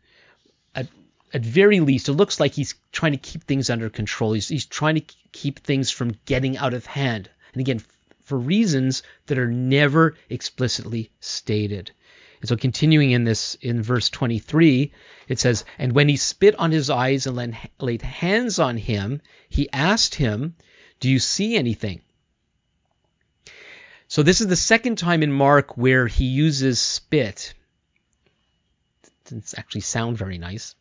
at 1.36 1.44
very 1.44 1.80
least, 1.80 2.08
it 2.08 2.14
looks 2.14 2.40
like 2.40 2.54
he's 2.54 2.74
trying 2.92 3.12
to 3.12 3.18
keep 3.18 3.44
things 3.44 3.68
under 3.68 3.90
control. 3.90 4.32
He's, 4.32 4.48
he's 4.48 4.66
trying 4.66 4.94
to 4.94 5.04
keep 5.32 5.60
things 5.60 5.90
from 5.90 6.16
getting 6.24 6.56
out 6.56 6.72
of 6.72 6.86
hand. 6.86 7.28
And 7.52 7.60
again, 7.60 7.82
for 8.22 8.38
reasons 8.38 9.02
that 9.26 9.38
are 9.38 9.50
never 9.50 10.16
explicitly 10.30 11.10
stated. 11.20 11.90
And 12.40 12.48
so 12.48 12.56
continuing 12.56 13.10
in 13.10 13.24
this 13.24 13.54
in 13.60 13.82
verse 13.82 14.08
23, 14.08 14.92
it 15.28 15.38
says, 15.38 15.64
And 15.78 15.92
when 15.92 16.08
he 16.08 16.16
spit 16.16 16.54
on 16.56 16.70
his 16.70 16.90
eyes 16.90 17.26
and 17.26 17.56
laid 17.80 18.02
hands 18.02 18.58
on 18.58 18.76
him, 18.76 19.20
he 19.48 19.68
asked 19.72 20.14
him, 20.14 20.54
Do 21.00 21.10
you 21.10 21.18
see 21.18 21.56
anything? 21.56 22.00
So 24.08 24.22
this 24.22 24.40
is 24.40 24.46
the 24.46 24.56
second 24.56 24.98
time 24.98 25.22
in 25.22 25.32
Mark 25.32 25.76
where 25.76 26.06
he 26.06 26.24
uses 26.26 26.80
spit. 26.80 27.54
It 29.04 29.10
doesn't 29.24 29.54
actually 29.58 29.80
sound 29.80 30.16
very 30.16 30.38
nice. 30.38 30.74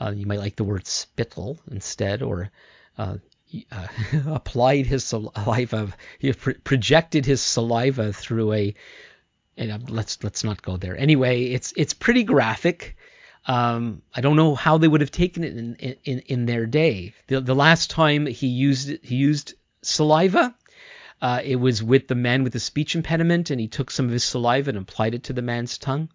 Uh, 0.00 0.12
you 0.14 0.26
might 0.26 0.40
like 0.40 0.56
the 0.56 0.64
word 0.64 0.86
spittle 0.86 1.58
instead, 1.70 2.20
or 2.22 2.50
uh, 2.98 3.16
uh, 3.70 3.86
applied 4.26 4.86
his 4.86 5.04
saliva, 5.04 5.92
he 6.18 6.32
projected 6.32 7.24
his 7.24 7.40
saliva 7.40 8.12
through 8.12 8.52
a. 8.52 8.74
And 9.56 9.88
let's 9.88 10.22
let's 10.24 10.42
not 10.42 10.62
go 10.62 10.76
there. 10.76 10.96
Anyway, 10.96 11.44
it's 11.44 11.72
it's 11.76 11.94
pretty 11.94 12.24
graphic. 12.24 12.96
Um, 13.46 14.02
I 14.12 14.20
don't 14.20 14.36
know 14.36 14.56
how 14.56 14.78
they 14.78 14.88
would 14.88 15.00
have 15.00 15.12
taken 15.12 15.44
it 15.44 15.56
in 15.56 15.76
in, 15.76 16.18
in 16.26 16.46
their 16.46 16.66
day. 16.66 17.14
The, 17.28 17.40
the 17.40 17.54
last 17.54 17.90
time 17.90 18.26
he 18.26 18.48
used 18.48 18.90
he 19.02 19.14
used 19.14 19.54
saliva, 19.82 20.56
uh, 21.22 21.40
it 21.42 21.56
was 21.56 21.82
with 21.82 22.08
the 22.08 22.14
man 22.14 22.44
with 22.44 22.52
the 22.52 22.60
speech 22.60 22.94
impediment, 22.94 23.50
and 23.50 23.60
he 23.60 23.68
took 23.68 23.90
some 23.90 24.06
of 24.06 24.12
his 24.12 24.24
saliva 24.24 24.70
and 24.70 24.78
applied 24.78 25.14
it 25.14 25.24
to 25.24 25.32
the 25.32 25.42
man's 25.42 25.78
tongue. 25.78 26.10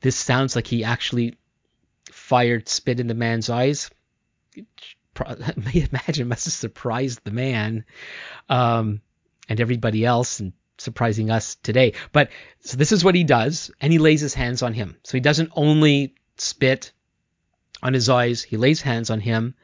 This 0.00 0.16
sounds 0.16 0.54
like 0.54 0.66
he 0.66 0.84
actually 0.84 1.36
fired 2.10 2.68
spit 2.68 3.00
in 3.00 3.06
the 3.06 3.14
man's 3.14 3.50
eyes. 3.50 3.90
Imagine 5.26 6.28
must 6.28 6.44
have 6.44 6.54
surprised 6.54 7.20
the 7.24 7.30
man 7.30 7.84
um, 8.48 9.00
and 9.48 9.60
everybody 9.60 10.04
else 10.04 10.40
and 10.40 10.52
surprising 10.78 11.30
us 11.30 11.56
today. 11.56 11.94
But 12.12 12.30
so 12.60 12.76
this 12.76 12.92
is 12.92 13.04
what 13.04 13.14
he 13.14 13.24
does, 13.24 13.70
and 13.80 13.92
he 13.92 13.98
lays 13.98 14.20
his 14.20 14.34
hands 14.34 14.62
on 14.62 14.72
him. 14.74 14.96
So 15.02 15.16
he 15.16 15.20
doesn't 15.20 15.52
only 15.54 16.14
spit 16.36 16.92
on 17.82 17.94
his 17.94 18.08
eyes, 18.08 18.42
he 18.42 18.56
lays 18.56 18.80
hands 18.80 19.10
on 19.10 19.20
him. 19.20 19.54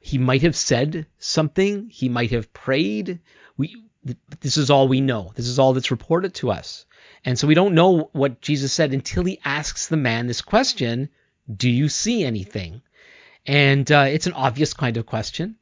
He 0.00 0.18
might 0.18 0.42
have 0.42 0.56
said 0.56 1.06
something, 1.18 1.88
he 1.88 2.08
might 2.08 2.30
have 2.30 2.52
prayed. 2.52 3.20
We 3.56 3.89
this 4.40 4.56
is 4.56 4.70
all 4.70 4.88
we 4.88 5.00
know. 5.00 5.32
This 5.34 5.46
is 5.46 5.58
all 5.58 5.72
that's 5.72 5.90
reported 5.90 6.34
to 6.34 6.50
us. 6.50 6.86
And 7.24 7.38
so 7.38 7.46
we 7.46 7.54
don't 7.54 7.74
know 7.74 8.08
what 8.12 8.40
Jesus 8.40 8.72
said 8.72 8.94
until 8.94 9.24
he 9.24 9.40
asks 9.44 9.88
the 9.88 9.96
man 9.96 10.26
this 10.26 10.40
question 10.40 11.10
do 11.56 11.68
you 11.68 11.88
see 11.88 12.24
anything? 12.24 12.82
And 13.46 13.90
uh, 13.90 14.06
it's 14.08 14.26
an 14.26 14.34
obvious 14.34 14.74
kind 14.74 14.96
of 14.96 15.06
question. 15.06 15.56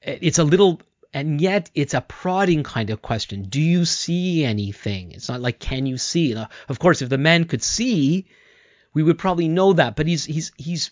It's 0.00 0.38
a 0.38 0.44
little, 0.44 0.80
and 1.12 1.40
yet 1.40 1.70
it's 1.74 1.94
a 1.94 2.00
prodding 2.00 2.62
kind 2.62 2.90
of 2.90 3.02
question. 3.02 3.44
Do 3.44 3.60
you 3.60 3.84
see 3.84 4.44
anything? 4.44 5.12
It's 5.12 5.28
not 5.28 5.42
like, 5.42 5.58
can 5.58 5.84
you 5.86 5.98
see? 5.98 6.32
Now, 6.34 6.48
of 6.68 6.78
course, 6.78 7.02
if 7.02 7.08
the 7.08 7.18
man 7.18 7.44
could 7.44 7.62
see, 7.62 8.26
we 8.94 9.02
would 9.02 9.18
probably 9.18 9.48
know 9.48 9.74
that. 9.74 9.96
But 9.96 10.06
he's 10.06 10.24
he's 10.24 10.52
he's 10.56 10.90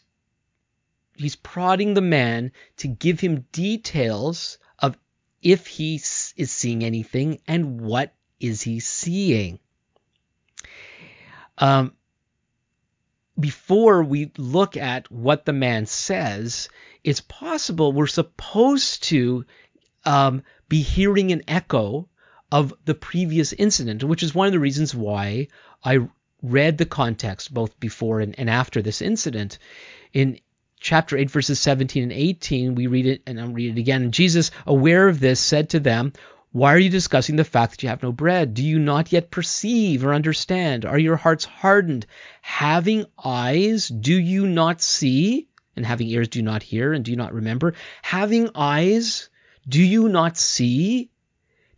he's 1.16 1.36
prodding 1.36 1.94
the 1.94 2.02
man 2.02 2.52
to 2.78 2.88
give 2.88 3.20
him 3.20 3.46
details 3.52 4.58
if 5.44 5.66
he 5.66 5.96
is 5.96 6.50
seeing 6.50 6.82
anything 6.82 7.38
and 7.46 7.80
what 7.80 8.14
is 8.40 8.62
he 8.62 8.80
seeing. 8.80 9.60
Um, 11.58 11.92
before 13.38 14.02
we 14.02 14.32
look 14.38 14.76
at 14.76 15.10
what 15.10 15.44
the 15.44 15.52
man 15.52 15.86
says, 15.86 16.68
it's 17.04 17.20
possible 17.20 17.92
we're 17.92 18.06
supposed 18.06 19.04
to 19.04 19.44
um, 20.04 20.42
be 20.68 20.80
hearing 20.80 21.30
an 21.30 21.42
echo 21.46 22.08
of 22.50 22.72
the 22.84 22.94
previous 22.94 23.52
incident, 23.52 24.02
which 24.02 24.22
is 24.22 24.34
one 24.34 24.46
of 24.46 24.52
the 24.52 24.60
reasons 24.60 24.94
why 24.94 25.48
I 25.82 26.08
read 26.42 26.78
the 26.78 26.86
context 26.86 27.52
both 27.52 27.78
before 27.80 28.20
and, 28.20 28.38
and 28.38 28.48
after 28.48 28.80
this 28.80 29.02
incident. 29.02 29.58
In 30.12 30.38
chapter 30.84 31.16
8, 31.16 31.30
verses 31.30 31.58
17 31.58 32.02
and 32.02 32.12
18, 32.12 32.74
we 32.74 32.86
read 32.88 33.06
it, 33.06 33.22
and 33.26 33.40
I'll 33.40 33.48
read 33.48 33.76
it 33.76 33.80
again. 33.80 34.12
Jesus, 34.12 34.50
aware 34.66 35.08
of 35.08 35.18
this, 35.18 35.40
said 35.40 35.70
to 35.70 35.80
them, 35.80 36.12
why 36.52 36.74
are 36.74 36.78
you 36.78 36.90
discussing 36.90 37.36
the 37.36 37.42
fact 37.42 37.72
that 37.72 37.82
you 37.82 37.88
have 37.88 38.02
no 38.02 38.12
bread? 38.12 38.52
Do 38.52 38.62
you 38.62 38.78
not 38.78 39.10
yet 39.10 39.30
perceive 39.30 40.04
or 40.04 40.12
understand? 40.12 40.84
Are 40.84 40.98
your 40.98 41.16
hearts 41.16 41.46
hardened? 41.46 42.06
Having 42.42 43.06
eyes, 43.24 43.88
do 43.88 44.14
you 44.14 44.46
not 44.46 44.82
see? 44.82 45.48
And 45.74 45.86
having 45.86 46.06
ears, 46.08 46.28
do 46.28 46.38
you 46.38 46.44
not 46.44 46.62
hear? 46.62 46.92
And 46.92 47.02
do 47.02 47.10
you 47.10 47.16
not 47.16 47.32
remember? 47.32 47.72
Having 48.02 48.50
eyes, 48.54 49.30
do 49.66 49.82
you 49.82 50.10
not 50.10 50.36
see? 50.36 51.10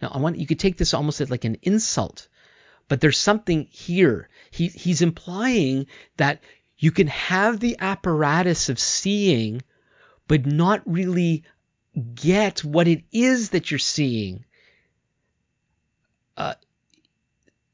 Now, 0.03 0.11
I 0.13 0.19
want 0.19 0.37
you 0.37 0.49
could 0.49 0.59
take 0.59 0.77
this 0.77 0.95
almost 0.95 1.21
as 1.21 1.31
like 1.31 1.45
an 1.45 1.59
insult, 1.63 2.27
but 2.89 3.01
there's 3.01 3.19
something 3.19 3.69
here. 3.71 4.29
He, 4.51 4.67
he's 4.67 5.01
implying 5.01 5.87
that 6.17 6.41
you 6.79 6.91
can 6.91 7.07
have 7.07 7.61
the 7.61 7.77
apparatus 7.79 8.69
of 8.69 8.79
seeing, 8.79 9.63
but 10.29 10.47
not 10.47 10.83
really 10.85 11.45
get 12.15 12.65
what 12.65 12.87
it 12.89 13.05
is 13.11 13.51
that 13.51 13.71
you're 13.71 13.79
seeing 13.79 14.45
uh, 16.37 16.55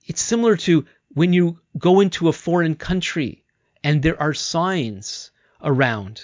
it's 0.06 0.21
similar 0.21 0.56
to 0.56 0.87
when 1.14 1.32
you 1.32 1.59
go 1.76 2.00
into 2.00 2.28
a 2.28 2.32
foreign 2.32 2.75
country 2.75 3.44
and 3.82 4.02
there 4.02 4.21
are 4.21 4.35
signs 4.35 5.30
around. 5.62 6.21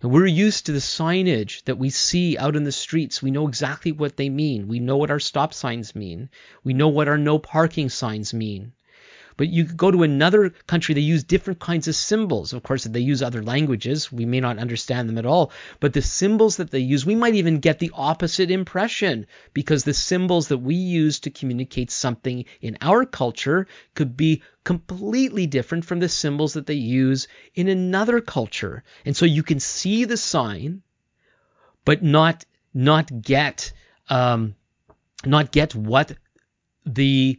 And 0.00 0.10
we're 0.10 0.26
used 0.26 0.66
to 0.66 0.72
the 0.72 0.78
signage 0.80 1.62
that 1.64 1.78
we 1.78 1.90
see 1.90 2.36
out 2.36 2.56
in 2.56 2.64
the 2.64 2.72
streets. 2.72 3.22
We 3.22 3.30
know 3.30 3.46
exactly 3.46 3.92
what 3.92 4.16
they 4.16 4.30
mean. 4.30 4.66
We 4.66 4.80
know 4.80 4.96
what 4.96 5.10
our 5.10 5.20
stop 5.20 5.54
signs 5.54 5.94
mean. 5.94 6.28
We 6.64 6.72
know 6.72 6.88
what 6.88 7.08
our 7.08 7.18
no 7.18 7.38
parking 7.38 7.88
signs 7.88 8.34
mean. 8.34 8.72
But 9.36 9.48
you 9.48 9.64
go 9.64 9.90
to 9.90 10.02
another 10.02 10.50
country, 10.66 10.94
they 10.94 11.00
use 11.00 11.24
different 11.24 11.60
kinds 11.60 11.88
of 11.88 11.94
symbols. 11.94 12.52
Of 12.52 12.62
course, 12.62 12.84
they 12.84 13.00
use 13.00 13.22
other 13.22 13.42
languages. 13.42 14.12
We 14.12 14.24
may 14.24 14.40
not 14.40 14.58
understand 14.58 15.08
them 15.08 15.18
at 15.18 15.26
all. 15.26 15.52
But 15.80 15.92
the 15.92 16.02
symbols 16.02 16.56
that 16.56 16.70
they 16.70 16.80
use, 16.80 17.06
we 17.06 17.14
might 17.14 17.34
even 17.34 17.60
get 17.60 17.78
the 17.78 17.92
opposite 17.94 18.50
impression 18.50 19.26
because 19.54 19.84
the 19.84 19.94
symbols 19.94 20.48
that 20.48 20.58
we 20.58 20.74
use 20.74 21.20
to 21.20 21.30
communicate 21.30 21.90
something 21.90 22.44
in 22.60 22.76
our 22.80 23.04
culture 23.04 23.66
could 23.94 24.16
be 24.16 24.42
completely 24.64 25.46
different 25.46 25.84
from 25.84 26.00
the 26.00 26.08
symbols 26.08 26.54
that 26.54 26.66
they 26.66 26.74
use 26.74 27.28
in 27.54 27.68
another 27.68 28.20
culture. 28.20 28.84
And 29.04 29.16
so 29.16 29.26
you 29.26 29.42
can 29.42 29.60
see 29.60 30.04
the 30.04 30.16
sign, 30.16 30.82
but 31.84 32.02
not 32.02 32.44
not 32.74 33.22
get 33.22 33.72
um, 34.08 34.54
not 35.24 35.52
get 35.52 35.74
what 35.74 36.16
the 36.86 37.38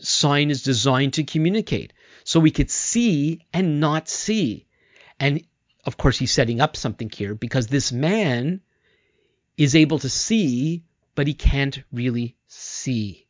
sign 0.00 0.50
is 0.50 0.62
designed 0.62 1.14
to 1.14 1.24
communicate. 1.24 1.92
So 2.24 2.40
we 2.40 2.50
could 2.50 2.70
see 2.70 3.46
and 3.52 3.80
not 3.80 4.08
see. 4.08 4.66
And 5.18 5.44
of 5.84 5.96
course, 5.96 6.18
he's 6.18 6.32
setting 6.32 6.60
up 6.60 6.76
something 6.76 7.10
here 7.10 7.34
because 7.34 7.66
this 7.66 7.92
man 7.92 8.60
is 9.56 9.74
able 9.74 9.98
to 9.98 10.08
see, 10.08 10.84
but 11.14 11.26
he 11.26 11.34
can't 11.34 11.82
really 11.92 12.36
see. 12.46 13.26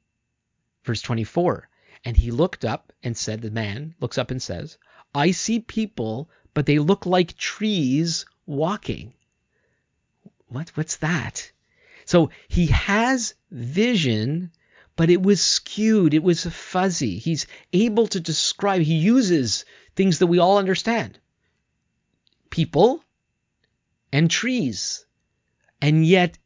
Verse 0.85 1.02
24. 1.02 1.69
And 2.04 2.16
he 2.16 2.31
looked 2.31 2.64
up 2.64 2.92
and 3.02 3.16
said, 3.16 3.40
The 3.40 3.50
man 3.50 3.95
looks 4.00 4.19
up 4.19 4.31
and 4.31 4.42
says, 4.42 4.78
I 5.14 5.31
see 5.31 5.61
people, 5.61 6.31
but 6.54 6.66
they 6.66 6.78
look 6.78 7.07
like 7.07 7.37
trees 7.37 8.26
walking. 8.47 9.14
What? 10.49 10.71
What's 10.71 10.97
that? 10.97 11.50
So 12.04 12.31
he 12.49 12.66
has 12.66 13.35
vision, 13.50 14.50
but 15.02 15.11
it 15.11 15.21
was 15.21 15.42
skewed, 15.42 16.14
it 16.14 16.23
was 16.23 16.44
fuzzy. 16.44 17.18
He's 17.18 17.49
able 17.73 18.06
to 18.06 18.21
describe, 18.21 18.82
he 18.82 18.94
uses 18.94 19.64
things 19.97 20.21
that 20.21 20.28
we 20.28 20.38
all 20.38 20.59
understand 20.59 21.18
people 22.50 23.02
and 24.12 24.30
trees. 24.30 25.04
And 25.80 26.06
yet, 26.06 26.38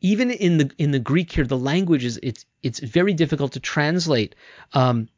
even 0.00 0.32
in 0.32 0.58
the 0.58 0.72
in 0.76 0.90
the 0.90 0.98
Greek 0.98 1.30
here, 1.30 1.46
the 1.46 1.56
language 1.56 2.04
is 2.04 2.18
it's 2.20 2.44
it's 2.64 2.80
very 2.80 3.14
difficult 3.14 3.52
to 3.52 3.60
translate. 3.60 4.34
Um, 4.72 5.08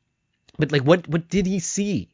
but 0.58 0.70
like, 0.70 0.82
what 0.82 1.08
what 1.08 1.30
did 1.30 1.46
he 1.46 1.60
see? 1.60 2.10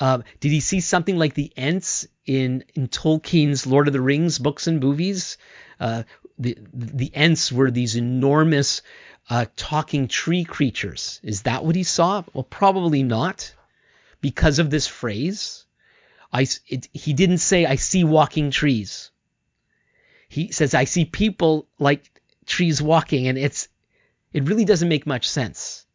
Uh, 0.00 0.22
did 0.40 0.50
he 0.50 0.58
see 0.58 0.80
something 0.80 1.16
like 1.16 1.34
the 1.34 1.52
Ents 1.56 2.04
in 2.26 2.64
in 2.74 2.88
Tolkien's 2.88 3.64
Lord 3.64 3.86
of 3.86 3.92
the 3.92 4.00
Rings 4.00 4.40
books 4.40 4.66
and 4.66 4.80
movies? 4.80 5.38
Uh, 5.78 6.02
the 6.38 6.56
the 6.72 7.10
Ents 7.14 7.52
were 7.52 7.70
these 7.70 7.96
enormous 7.96 8.82
uh, 9.30 9.46
talking 9.56 10.08
tree 10.08 10.44
creatures. 10.44 11.20
Is 11.22 11.42
that 11.42 11.64
what 11.64 11.76
he 11.76 11.82
saw? 11.82 12.22
Well, 12.32 12.44
probably 12.44 13.02
not, 13.02 13.54
because 14.20 14.58
of 14.58 14.70
this 14.70 14.86
phrase. 14.86 15.66
I, 16.32 16.46
it, 16.66 16.88
he 16.92 17.12
didn't 17.14 17.38
say, 17.38 17.64
I 17.64 17.76
see 17.76 18.04
walking 18.04 18.50
trees. 18.50 19.10
He 20.28 20.52
says, 20.52 20.74
I 20.74 20.84
see 20.84 21.06
people 21.06 21.68
like 21.78 22.20
trees 22.44 22.82
walking, 22.82 23.28
and 23.28 23.38
it's 23.38 23.68
it 24.32 24.44
really 24.44 24.66
doesn't 24.66 24.88
make 24.88 25.06
much 25.06 25.28
sense. 25.28 25.86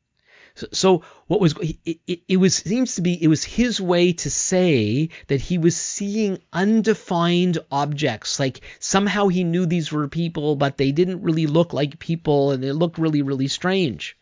So, 0.55 0.67
so 0.71 1.03
what 1.25 1.41
was 1.41 1.55
it, 1.57 1.99
it, 2.05 2.21
it, 2.27 2.37
was 2.37 2.55
seems 2.55 2.95
to 2.95 3.01
be 3.01 3.21
it 3.21 3.27
was 3.27 3.43
his 3.43 3.81
way 3.81 4.13
to 4.13 4.29
say 4.29 5.09
that 5.27 5.41
he 5.41 5.57
was 5.57 5.75
seeing 5.75 6.39
undefined 6.51 7.57
objects 7.71 8.39
like 8.39 8.61
somehow 8.79 9.29
he 9.29 9.43
knew 9.43 9.65
these 9.65 9.91
were 9.91 10.07
people 10.07 10.55
but 10.55 10.77
they 10.77 10.91
didn't 10.91 11.23
really 11.23 11.47
look 11.47 11.73
like 11.73 11.97
people 11.97 12.51
and 12.51 12.61
they 12.61 12.71
looked 12.71 12.99
really 12.99 13.23
really 13.23 13.47
strange. 13.47 14.15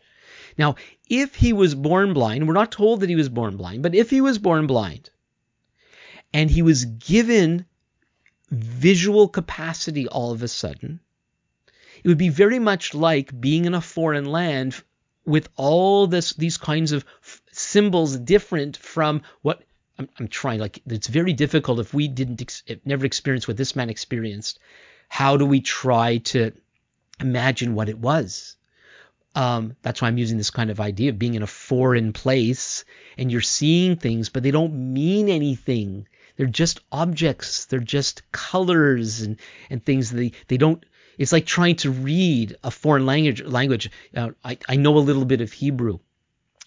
Now, 0.56 0.76
if 1.08 1.34
he 1.34 1.52
was 1.52 1.74
born 1.74 2.14
blind, 2.14 2.48
we're 2.48 2.54
not 2.54 2.72
told 2.72 3.00
that 3.00 3.10
he 3.10 3.16
was 3.16 3.28
born 3.28 3.58
blind, 3.58 3.82
but 3.82 3.94
if 3.94 4.08
he 4.08 4.22
was 4.22 4.38
born 4.38 4.66
blind 4.66 5.10
and 6.32 6.50
he 6.50 6.62
was 6.62 6.86
given 6.86 7.66
visual 8.50 9.28
capacity 9.28 10.08
all 10.08 10.32
of 10.32 10.42
a 10.42 10.48
sudden, 10.48 11.00
it 12.02 12.08
would 12.08 12.18
be 12.18 12.30
very 12.30 12.58
much 12.58 12.94
like 12.94 13.38
being 13.38 13.66
in 13.66 13.74
a 13.74 13.82
foreign 13.82 14.24
land 14.24 14.82
with 15.24 15.48
all 15.56 16.06
this 16.06 16.32
these 16.34 16.56
kinds 16.56 16.92
of 16.92 17.04
f- 17.22 17.42
symbols 17.52 18.16
different 18.16 18.76
from 18.76 19.22
what 19.42 19.62
I'm, 19.98 20.08
I'm, 20.18 20.28
trying 20.28 20.60
like 20.60 20.80
it's 20.86 21.06
very 21.06 21.32
difficult 21.32 21.78
if 21.78 21.94
we 21.94 22.08
didn't 22.08 22.40
ex- 22.40 22.62
never 22.84 23.06
experience 23.06 23.46
what 23.46 23.56
this 23.56 23.76
man 23.76 23.90
experienced 23.90 24.58
how 25.08 25.36
do 25.36 25.46
we 25.46 25.60
try 25.60 26.18
to 26.18 26.52
imagine 27.20 27.74
what 27.74 27.88
it 27.88 27.98
was 27.98 28.56
um, 29.34 29.76
that's 29.82 30.02
why 30.02 30.08
I'm 30.08 30.18
using 30.18 30.36
this 30.36 30.50
kind 30.50 30.70
of 30.70 30.80
idea 30.80 31.10
of 31.10 31.18
being 31.18 31.34
in 31.34 31.42
a 31.42 31.46
foreign 31.46 32.12
place 32.12 32.84
and 33.16 33.32
you're 33.32 33.40
seeing 33.40 33.96
things, 33.96 34.28
but 34.28 34.42
they 34.42 34.50
don't 34.50 34.92
mean 34.92 35.28
anything. 35.28 36.06
They're 36.36 36.46
just 36.46 36.80
objects. 36.90 37.64
They're 37.66 37.80
just 37.80 38.30
colors 38.32 39.22
and, 39.22 39.38
and 39.70 39.82
things. 39.82 40.10
They, 40.10 40.32
they 40.48 40.58
don't 40.58 40.84
it's 41.22 41.32
like 41.32 41.46
trying 41.46 41.76
to 41.76 41.90
read 41.90 42.56
a 42.64 42.70
foreign 42.72 43.06
language. 43.06 43.42
Language. 43.44 43.90
Uh, 44.14 44.30
I, 44.44 44.58
I 44.68 44.74
know 44.76 44.96
a 44.96 44.98
little 44.98 45.24
bit 45.24 45.40
of 45.40 45.52
Hebrew. 45.52 46.00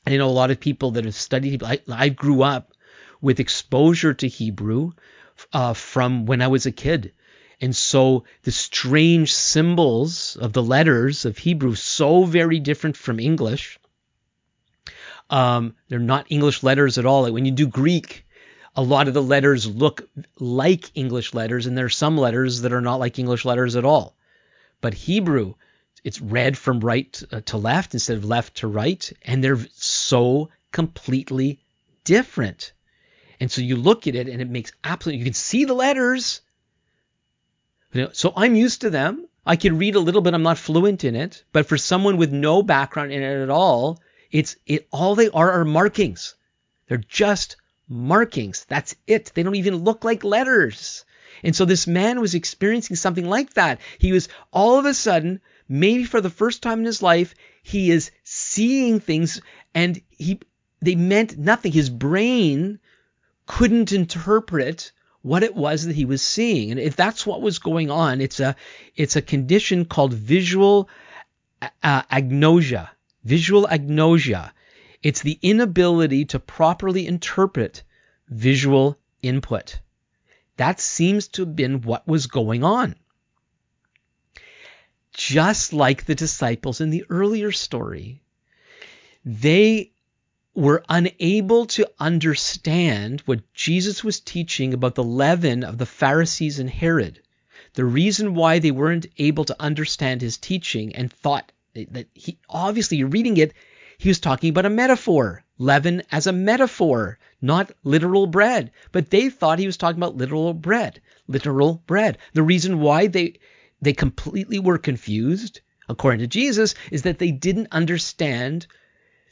I 0.07 0.15
know 0.15 0.29
a 0.29 0.39
lot 0.41 0.49
of 0.49 0.61
people 0.61 0.91
that 0.91 1.03
have 1.03 1.15
studied 1.15 1.51
Hebrew. 1.51 1.67
I, 1.67 1.79
I 1.89 2.09
grew 2.09 2.41
up 2.41 2.71
with 3.19 3.41
exposure 3.41 4.13
to 4.13 4.27
Hebrew 4.27 4.93
uh, 5.51 5.73
from 5.73 6.25
when 6.25 6.41
I 6.41 6.47
was 6.47 6.65
a 6.65 6.71
kid. 6.71 7.11
And 7.59 7.75
so 7.75 8.23
the 8.43 8.51
strange 8.53 9.33
symbols 9.33 10.37
of 10.37 10.53
the 10.53 10.63
letters 10.63 11.25
of 11.25 11.37
Hebrew, 11.37 11.75
so 11.75 12.23
very 12.23 12.59
different 12.59 12.95
from 12.95 13.19
English. 13.19 13.77
Um, 15.29 15.75
they're 15.89 15.99
not 15.99 16.27
English 16.29 16.63
letters 16.63 16.97
at 16.97 17.05
all. 17.05 17.23
Like 17.23 17.33
when 17.33 17.45
you 17.45 17.51
do 17.51 17.67
Greek, 17.67 18.25
a 18.75 18.81
lot 18.81 19.09
of 19.09 19.13
the 19.13 19.23
letters 19.23 19.67
look 19.67 20.07
like 20.39 20.91
English 20.95 21.33
letters, 21.33 21.65
and 21.65 21.77
there 21.77 21.85
are 21.85 21.89
some 21.89 22.17
letters 22.17 22.61
that 22.61 22.73
are 22.73 22.81
not 22.81 22.99
like 22.99 23.19
English 23.19 23.43
letters 23.43 23.75
at 23.75 23.85
all. 23.85 24.14
But 24.85 24.93
Hebrew, 24.93 25.55
it's 26.03 26.21
read 26.21 26.55
from 26.55 26.79
right 26.79 27.23
uh, 27.31 27.41
to 27.45 27.57
left 27.57 27.95
instead 27.95 28.17
of 28.17 28.23
left 28.23 28.57
to 28.57 28.67
right, 28.67 29.11
and 29.23 29.43
they're 29.43 29.65
so 29.73 30.51
completely 30.71 31.57
different. 32.03 32.71
And 33.39 33.51
so 33.51 33.61
you 33.61 33.77
look 33.77 34.05
at 34.05 34.13
it 34.13 34.27
and 34.27 34.43
it 34.43 34.47
makes 34.47 34.73
absolutely, 34.83 35.17
you 35.17 35.25
can 35.25 35.33
see 35.33 35.65
the 35.65 35.73
letters. 35.73 36.41
So 38.11 38.31
I'm 38.37 38.53
used 38.53 38.81
to 38.81 38.91
them. 38.91 39.27
I 39.43 39.55
can 39.55 39.79
read 39.79 39.95
a 39.95 39.99
little 39.99 40.21
bit. 40.21 40.35
I'm 40.35 40.43
not 40.43 40.59
fluent 40.59 41.03
in 41.03 41.15
it, 41.15 41.43
but 41.51 41.65
for 41.65 41.79
someone 41.79 42.17
with 42.17 42.31
no 42.31 42.61
background 42.61 43.11
in 43.11 43.23
it 43.23 43.41
at 43.41 43.49
all, 43.49 43.99
it's 44.29 44.55
it 44.67 44.87
all 44.91 45.15
they 45.15 45.31
are 45.31 45.51
are 45.51 45.65
markings. 45.65 46.35
They're 46.87 46.99
just 46.99 47.55
markings. 47.89 48.65
That's 48.65 48.95
it. 49.07 49.31
They 49.33 49.41
don't 49.41 49.55
even 49.55 49.77
look 49.77 50.03
like 50.03 50.23
letters. 50.23 51.05
And 51.43 51.55
so 51.55 51.65
this 51.65 51.87
man 51.87 52.19
was 52.19 52.33
experiencing 52.35 52.95
something 52.95 53.25
like 53.27 53.53
that. 53.53 53.79
He 53.97 54.11
was 54.11 54.29
all 54.51 54.79
of 54.79 54.85
a 54.85 54.93
sudden, 54.93 55.41
maybe 55.67 56.03
for 56.03 56.21
the 56.21 56.29
first 56.29 56.61
time 56.61 56.79
in 56.79 56.85
his 56.85 57.01
life, 57.01 57.35
he 57.63 57.91
is 57.91 58.11
seeing 58.23 58.99
things 58.99 59.41
and 59.73 60.01
he 60.09 60.39
they 60.81 60.95
meant 60.95 61.37
nothing. 61.37 61.71
His 61.71 61.89
brain 61.89 62.79
couldn't 63.47 63.91
interpret 63.91 64.91
what 65.21 65.41
it 65.41 65.55
was 65.55 65.85
that 65.85 65.95
he 65.95 66.05
was 66.05 66.21
seeing. 66.21 66.69
And 66.71 66.79
if 66.79 66.95
that's 66.95 67.25
what 67.25 67.41
was 67.41 67.57
going 67.57 67.89
on, 67.89 68.21
it's 68.21 68.39
a 68.39 68.55
it's 68.95 69.15
a 69.15 69.21
condition 69.21 69.85
called 69.85 70.13
visual 70.13 70.87
uh, 71.61 72.03
agnosia. 72.03 72.89
Visual 73.23 73.67
agnosia. 73.67 74.51
It's 75.01 75.21
the 75.21 75.39
inability 75.41 76.25
to 76.25 76.39
properly 76.39 77.07
interpret 77.07 77.83
visual 78.29 78.99
input. 79.21 79.79
That 80.57 80.79
seems 80.79 81.27
to 81.29 81.43
have 81.43 81.55
been 81.55 81.81
what 81.81 82.07
was 82.07 82.27
going 82.27 82.63
on. 82.63 82.95
Just 85.13 85.73
like 85.73 86.05
the 86.05 86.15
disciples 86.15 86.81
in 86.81 86.89
the 86.89 87.05
earlier 87.09 87.51
story, 87.51 88.21
they 89.23 89.91
were 90.53 90.83
unable 90.87 91.65
to 91.65 91.89
understand 91.99 93.21
what 93.21 93.53
Jesus 93.53 94.03
was 94.03 94.19
teaching 94.19 94.73
about 94.73 94.95
the 94.95 95.03
leaven 95.03 95.63
of 95.63 95.77
the 95.77 95.85
Pharisees 95.85 96.59
and 96.59 96.69
Herod. 96.69 97.21
The 97.73 97.85
reason 97.85 98.35
why 98.35 98.59
they 98.59 98.71
weren't 98.71 99.07
able 99.17 99.45
to 99.45 99.61
understand 99.61 100.21
his 100.21 100.37
teaching 100.37 100.95
and 100.95 101.11
thought 101.11 101.51
that 101.73 102.07
he 102.13 102.37
obviously 102.49 102.97
you're 102.97 103.09
reading 103.09 103.35
it, 103.37 103.53
he 103.97 104.09
was 104.09 104.19
talking 104.19 104.49
about 104.49 104.65
a 104.65 104.69
metaphor, 104.69 105.43
leaven 105.57 106.03
as 106.11 106.27
a 106.27 106.33
metaphor, 106.33 107.17
not 107.41 107.71
literal 107.83 108.27
bread. 108.27 108.71
But 108.91 109.09
they 109.09 109.29
thought 109.29 109.59
he 109.59 109.65
was 109.65 109.77
talking 109.77 109.99
about 109.99 110.17
literal 110.17 110.53
bread, 110.53 111.01
literal 111.27 111.81
bread. 111.87 112.17
The 112.33 112.43
reason 112.43 112.79
why 112.79 113.07
they 113.07 113.39
they 113.81 113.93
completely 113.93 114.59
were 114.59 114.77
confused, 114.77 115.61
according 115.87 116.21
to 116.21 116.27
Jesus, 116.27 116.75
is 116.91 117.03
that 117.03 117.19
they 117.19 117.31
didn't 117.31 117.67
understand 117.71 118.67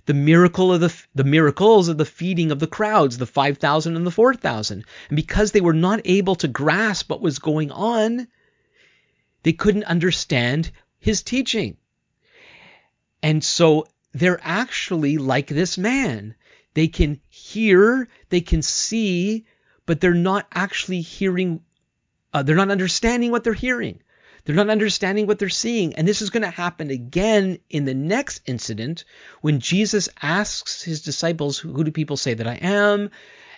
the 0.05 0.13
miracle 0.13 0.73
of 0.73 0.81
the 0.81 0.93
the 1.15 1.23
miracles 1.23 1.87
of 1.87 1.97
the 1.97 2.05
feeding 2.05 2.51
of 2.51 2.59
the 2.59 2.67
crowds, 2.67 3.17
the 3.17 3.25
5000 3.25 3.95
and 3.95 4.05
the 4.05 4.11
4000. 4.11 4.85
And 5.09 5.15
because 5.15 5.51
they 5.51 5.61
were 5.61 5.73
not 5.73 6.01
able 6.05 6.35
to 6.35 6.47
grasp 6.47 7.09
what 7.09 7.21
was 7.21 7.39
going 7.39 7.71
on, 7.71 8.27
they 9.43 9.53
couldn't 9.53 9.85
understand 9.85 10.71
his 10.99 11.23
teaching. 11.23 11.77
And 13.21 13.43
so 13.43 13.87
they're 14.13 14.39
actually 14.41 15.17
like 15.17 15.47
this 15.47 15.77
man. 15.77 16.35
They 16.73 16.87
can 16.87 17.19
hear, 17.29 18.07
they 18.29 18.41
can 18.41 18.61
see, 18.61 19.45
but 19.85 20.01
they're 20.01 20.13
not 20.13 20.47
actually 20.53 21.01
hearing, 21.01 21.61
uh, 22.33 22.43
they're 22.43 22.55
not 22.55 22.71
understanding 22.71 23.31
what 23.31 23.43
they're 23.43 23.53
hearing. 23.53 24.01
They're 24.45 24.55
not 24.55 24.69
understanding 24.69 25.25
what 25.25 25.39
they're 25.39 25.49
seeing. 25.49 25.95
And 25.95 26.07
this 26.07 26.21
is 26.21 26.29
going 26.29 26.43
to 26.43 26.49
happen 26.49 26.89
again 26.89 27.59
in 27.69 27.85
the 27.85 27.93
next 27.93 28.41
incident 28.45 29.05
when 29.41 29.59
Jesus 29.59 30.09
asks 30.21 30.83
his 30.83 31.01
disciples, 31.01 31.57
Who 31.57 31.83
do 31.83 31.91
people 31.91 32.17
say 32.17 32.33
that 32.33 32.47
I 32.47 32.55
am? 32.55 33.09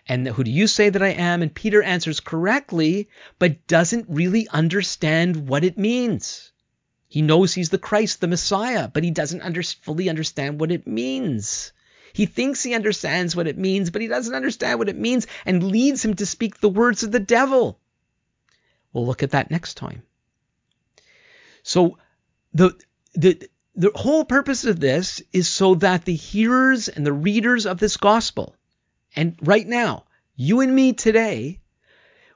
And 0.08 0.28
who 0.28 0.44
do 0.44 0.52
you 0.52 0.68
say 0.68 0.90
that 0.90 1.02
I 1.02 1.10
am? 1.10 1.42
And 1.42 1.54
Peter 1.54 1.82
answers 1.82 2.20
correctly, 2.20 3.10
but 3.40 3.66
doesn't 3.66 4.06
really 4.10 4.48
understand 4.50 5.48
what 5.48 5.64
it 5.64 5.80
means. 5.80 6.52
He 7.16 7.22
knows 7.22 7.54
he's 7.54 7.70
the 7.70 7.78
Christ, 7.78 8.20
the 8.20 8.28
Messiah, 8.28 8.90
but 8.90 9.06
he 9.06 9.10
doesn't 9.10 9.42
under, 9.42 9.64
fully 9.64 10.10
understand 10.10 10.60
what 10.60 10.70
it 10.70 10.86
means. 10.86 11.72
He 12.12 12.26
thinks 12.26 12.62
he 12.62 12.76
understands 12.76 13.34
what 13.34 13.48
it 13.48 13.58
means, 13.58 13.90
but 13.90 14.02
he 14.02 14.10
doesn't 14.10 14.36
understand 14.36 14.80
what 14.80 14.90
it 14.90 14.98
means 14.98 15.26
and 15.46 15.64
leads 15.64 16.04
him 16.04 16.16
to 16.16 16.26
speak 16.26 16.60
the 16.60 16.68
words 16.68 17.04
of 17.04 17.14
the 17.14 17.22
devil. 17.22 17.80
We'll 18.92 19.06
look 19.06 19.24
at 19.24 19.32
that 19.32 19.50
next 19.50 19.76
time. 19.76 20.04
So 21.64 22.00
the 22.54 22.78
the 23.14 23.50
the 23.78 23.94
whole 23.96 24.26
purpose 24.26 24.66
of 24.66 24.82
this 24.82 25.22
is 25.32 25.48
so 25.48 25.76
that 25.76 26.04
the 26.04 26.16
hearers 26.16 26.90
and 26.90 27.06
the 27.06 27.14
readers 27.14 27.66
of 27.66 27.78
this 27.78 27.96
gospel, 27.96 28.58
and 29.16 29.38
right 29.42 29.66
now, 29.66 30.04
you 30.36 30.60
and 30.60 30.76
me 30.76 30.92
today, 30.92 31.62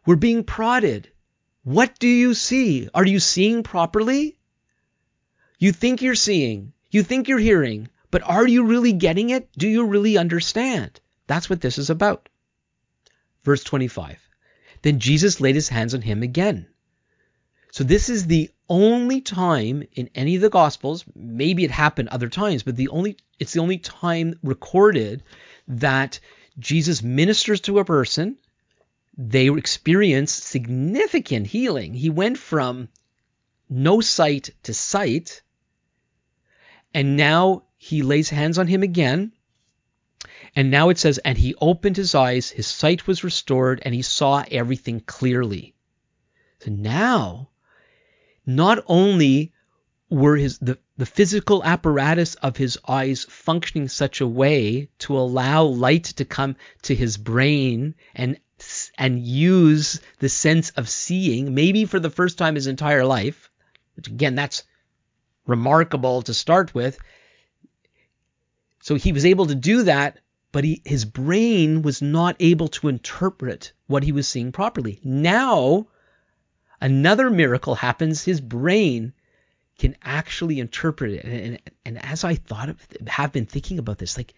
we're 0.06 0.16
being 0.16 0.46
prodded. 0.46 1.12
What 1.64 2.00
do 2.00 2.08
you 2.08 2.34
see? 2.34 2.88
Are 2.94 3.06
you 3.06 3.20
seeing 3.20 3.64
properly? 3.64 4.38
You 5.60 5.74
think 5.74 6.02
you're 6.02 6.16
seeing, 6.16 6.72
you 6.90 7.04
think 7.04 7.28
you're 7.28 7.38
hearing, 7.38 7.90
but 8.12 8.24
are 8.24 8.48
you 8.48 8.66
really 8.66 8.94
getting 8.94 9.30
it? 9.30 9.50
Do 9.58 9.68
you 9.68 9.86
really 9.86 10.18
understand? 10.18 11.00
That's 11.28 11.50
what 11.50 11.62
this 11.62 11.78
is 11.78 11.90
about. 11.90 12.30
Verse 13.44 13.64
25. 13.64 14.18
Then 14.82 15.00
Jesus 15.00 15.42
laid 15.42 15.56
his 15.56 15.68
hands 15.68 15.94
on 15.94 16.02
him 16.02 16.24
again. 16.24 16.68
So 17.72 17.84
this 17.84 18.10
is 18.10 18.26
the 18.26 18.50
only 18.70 19.20
time 19.20 19.84
in 19.94 20.10
any 20.16 20.36
of 20.36 20.42
the 20.42 20.50
gospels, 20.50 21.04
maybe 21.14 21.66
it 21.66 21.72
happened 21.72 22.10
other 22.10 22.30
times, 22.30 22.64
but 22.64 22.76
the 22.76 22.88
only 22.88 23.18
it's 23.38 23.54
the 23.54 23.60
only 23.60 23.78
time 23.78 24.40
recorded 24.42 25.24
that 25.68 26.20
Jesus 26.58 27.04
ministers 27.04 27.62
to 27.62 27.80
a 27.80 27.86
person, 27.86 28.38
they 29.18 29.50
experience 29.50 30.32
significant 30.32 31.48
healing. 31.48 31.94
He 31.94 32.10
went 32.10 32.38
from 32.38 32.90
no 33.70 34.02
sight 34.02 34.50
to 34.64 34.74
sight, 34.74 35.42
and 36.94 37.16
now 37.18 37.64
he 37.78 38.02
lays 38.02 38.30
hands 38.30 38.58
on 38.58 38.68
him 38.68 38.84
again. 38.84 39.32
And 40.56 40.72
now 40.72 40.90
it 40.90 40.98
says, 40.98 41.20
and 41.20 41.38
he 41.38 41.56
opened 41.62 41.98
his 41.98 42.16
eyes, 42.16 42.50
his 42.50 42.68
sight 42.68 43.08
was 43.08 43.24
restored, 43.24 43.82
and 43.84 43.94
he 43.94 44.02
saw 44.02 44.44
everything 44.50 45.00
clearly. 45.00 45.76
So 46.60 46.72
now, 46.72 47.50
not 48.46 48.84
only 48.88 49.54
were 50.10 50.36
his 50.36 50.58
the, 50.58 50.80
the 50.98 51.06
physical 51.06 51.64
apparatus 51.64 52.36
of 52.36 52.58
his 52.58 52.78
eyes 52.88 53.26
functioning 53.30 53.88
such 53.88 54.22
a 54.22 54.28
way 54.28 54.90
to 55.00 55.18
allow 55.18 55.64
light 55.64 56.06
to 56.06 56.26
come 56.26 56.56
to 56.82 56.96
his 56.96 57.18
brain 57.18 57.96
and 58.16 58.40
and 58.98 59.26
use 59.26 60.02
the 60.18 60.28
sense 60.28 60.72
of 60.72 60.90
seeing, 60.90 61.54
maybe 61.54 61.86
for 61.86 62.00
the 62.00 62.10
first 62.10 62.38
time 62.38 62.56
his 62.56 62.68
entire 62.68 63.06
life, 63.06 63.50
which 63.96 64.08
again 64.08 64.36
that's 64.36 64.64
remarkable 65.50 66.22
to 66.22 66.34
start 66.34 66.74
with. 66.74 66.98
So 68.82 68.96
he 68.96 69.12
was 69.12 69.26
able 69.26 69.48
to 69.48 69.56
do 69.56 69.84
that, 69.84 70.20
but 70.52 70.64
he, 70.64 70.82
his 70.86 71.04
brain 71.06 71.82
was 71.82 72.02
not 72.02 72.36
able 72.40 72.70
to 72.70 72.88
interpret 72.88 73.74
what 73.88 74.04
he 74.04 74.12
was 74.12 74.28
seeing 74.28 74.52
properly. 74.52 75.00
Now, 75.04 75.88
another 76.80 77.30
miracle 77.30 77.76
happens. 77.76 78.24
His 78.24 78.40
brain 78.40 79.14
can 79.78 79.96
actually 80.02 80.60
interpret 80.60 81.12
it. 81.12 81.26
And, 81.26 81.34
and, 81.34 81.60
and 81.86 82.06
as 82.06 82.24
I 82.24 82.36
thought 82.36 82.70
of, 82.70 82.88
have 83.08 83.32
been 83.32 83.46
thinking 83.46 83.80
about 83.80 83.98
this, 83.98 84.18
like, 84.18 84.34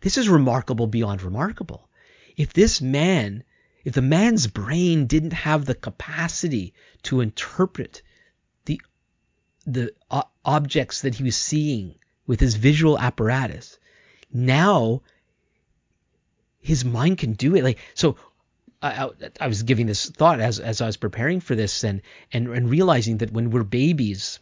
this 0.00 0.18
is 0.18 0.28
remarkable 0.28 0.86
beyond 0.86 1.22
remarkable. 1.22 1.88
If 2.36 2.52
this 2.52 2.80
man, 2.80 3.44
if 3.84 3.94
the 3.94 4.02
man's 4.02 4.46
brain 4.46 5.06
didn't 5.06 5.32
have 5.32 5.64
the 5.64 5.74
capacity 5.74 6.74
to 7.04 7.20
interpret 7.20 8.02
the 9.66 9.92
uh, 10.10 10.22
objects 10.44 11.02
that 11.02 11.14
he 11.14 11.24
was 11.24 11.36
seeing 11.36 11.96
with 12.26 12.40
his 12.40 12.54
visual 12.54 12.98
apparatus. 12.98 13.78
Now 14.32 15.02
his 16.60 16.84
mind 16.84 17.18
can 17.18 17.32
do 17.32 17.54
it. 17.56 17.64
Like 17.64 17.78
so, 17.94 18.16
I, 18.82 19.08
I, 19.40 19.46
was 19.46 19.62
giving 19.62 19.86
this 19.86 20.10
thought 20.10 20.40
as 20.40 20.60
as 20.60 20.80
I 20.80 20.86
was 20.86 20.96
preparing 20.96 21.40
for 21.40 21.54
this 21.54 21.84
and 21.84 22.02
and 22.32 22.48
and 22.48 22.68
realizing 22.68 23.18
that 23.18 23.32
when 23.32 23.50
we're 23.50 23.64
babies, 23.64 24.38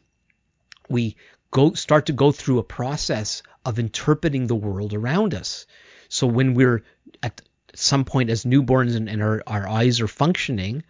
we 0.88 1.16
go 1.50 1.74
start 1.74 2.06
to 2.06 2.12
go 2.12 2.32
through 2.32 2.58
a 2.58 2.64
process 2.64 3.42
of 3.64 3.78
interpreting 3.78 4.46
the 4.46 4.54
world 4.54 4.92
around 4.92 5.34
us. 5.34 5.66
So 6.08 6.26
when 6.26 6.54
we're 6.54 6.82
at 7.22 7.40
some 7.74 8.04
point 8.04 8.30
as 8.30 8.44
newborns 8.44 8.96
and, 8.96 9.08
and 9.08 9.22
our, 9.22 9.42
our 9.46 9.68
eyes 9.68 10.00
are 10.00 10.08
functioning, 10.08 10.82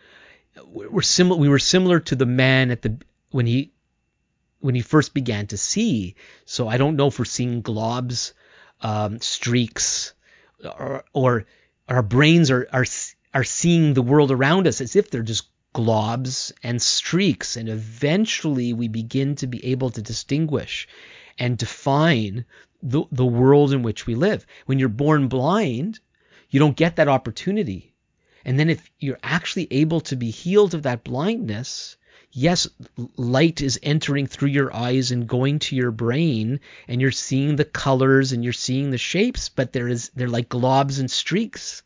we're 0.66 1.02
similar. 1.02 1.40
We 1.40 1.48
were 1.48 1.58
similar 1.58 2.00
to 2.00 2.16
the 2.16 2.26
man 2.26 2.70
at 2.70 2.82
the 2.82 2.98
when 3.30 3.46
he 3.46 3.72
when 4.64 4.74
he 4.74 4.80
first 4.80 5.12
began 5.12 5.46
to 5.46 5.58
see. 5.58 6.14
So 6.46 6.68
I 6.68 6.78
don't 6.78 6.96
know 6.96 7.08
if 7.08 7.18
we're 7.18 7.26
seeing 7.26 7.62
globs, 7.62 8.32
um, 8.80 9.20
streaks, 9.20 10.14
or, 10.64 11.04
or 11.12 11.44
our 11.86 12.02
brains 12.02 12.50
are, 12.50 12.66
are 12.72 12.86
are 13.34 13.44
seeing 13.44 13.92
the 13.92 14.00
world 14.00 14.30
around 14.30 14.66
us 14.66 14.80
as 14.80 14.96
if 14.96 15.10
they're 15.10 15.22
just 15.22 15.48
globs 15.74 16.50
and 16.62 16.80
streaks, 16.80 17.58
and 17.58 17.68
eventually 17.68 18.72
we 18.72 18.88
begin 18.88 19.34
to 19.34 19.46
be 19.46 19.62
able 19.66 19.90
to 19.90 20.00
distinguish 20.00 20.88
and 21.38 21.58
define 21.58 22.46
the, 22.82 23.04
the 23.12 23.26
world 23.26 23.70
in 23.74 23.82
which 23.82 24.06
we 24.06 24.14
live. 24.14 24.46
When 24.64 24.78
you're 24.78 24.88
born 24.88 25.28
blind, 25.28 26.00
you 26.48 26.58
don't 26.58 26.76
get 26.76 26.96
that 26.96 27.08
opportunity. 27.08 27.92
And 28.46 28.58
then 28.58 28.70
if 28.70 28.90
you're 28.98 29.18
actually 29.22 29.68
able 29.70 30.00
to 30.02 30.16
be 30.16 30.30
healed 30.30 30.72
of 30.72 30.84
that 30.84 31.04
blindness, 31.04 31.98
yes, 32.34 32.68
light 33.16 33.62
is 33.62 33.78
entering 33.82 34.26
through 34.26 34.48
your 34.48 34.74
eyes 34.74 35.12
and 35.12 35.26
going 35.26 35.60
to 35.60 35.76
your 35.76 35.92
brain, 35.92 36.60
and 36.88 37.00
you're 37.00 37.10
seeing 37.10 37.56
the 37.56 37.64
colors 37.64 38.32
and 38.32 38.44
you're 38.44 38.52
seeing 38.52 38.90
the 38.90 38.98
shapes, 38.98 39.48
but 39.48 39.72
there 39.72 39.88
is 39.88 40.10
they're 40.14 40.28
like 40.28 40.48
globs 40.48 41.00
and 41.00 41.10
streaks. 41.10 41.82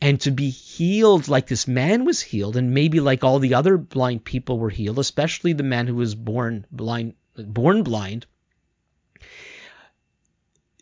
And 0.00 0.20
to 0.22 0.30
be 0.30 0.50
healed 0.50 1.28
like 1.28 1.46
this 1.46 1.66
man 1.68 2.04
was 2.04 2.20
healed, 2.20 2.56
and 2.56 2.74
maybe 2.74 3.00
like 3.00 3.24
all 3.24 3.38
the 3.38 3.54
other 3.54 3.78
blind 3.78 4.24
people 4.24 4.58
were 4.58 4.70
healed, 4.70 4.98
especially 4.98 5.52
the 5.52 5.62
man 5.62 5.86
who 5.86 5.94
was 5.94 6.14
born 6.14 6.66
blind, 6.70 7.14
born 7.36 7.82
blind. 7.82 8.26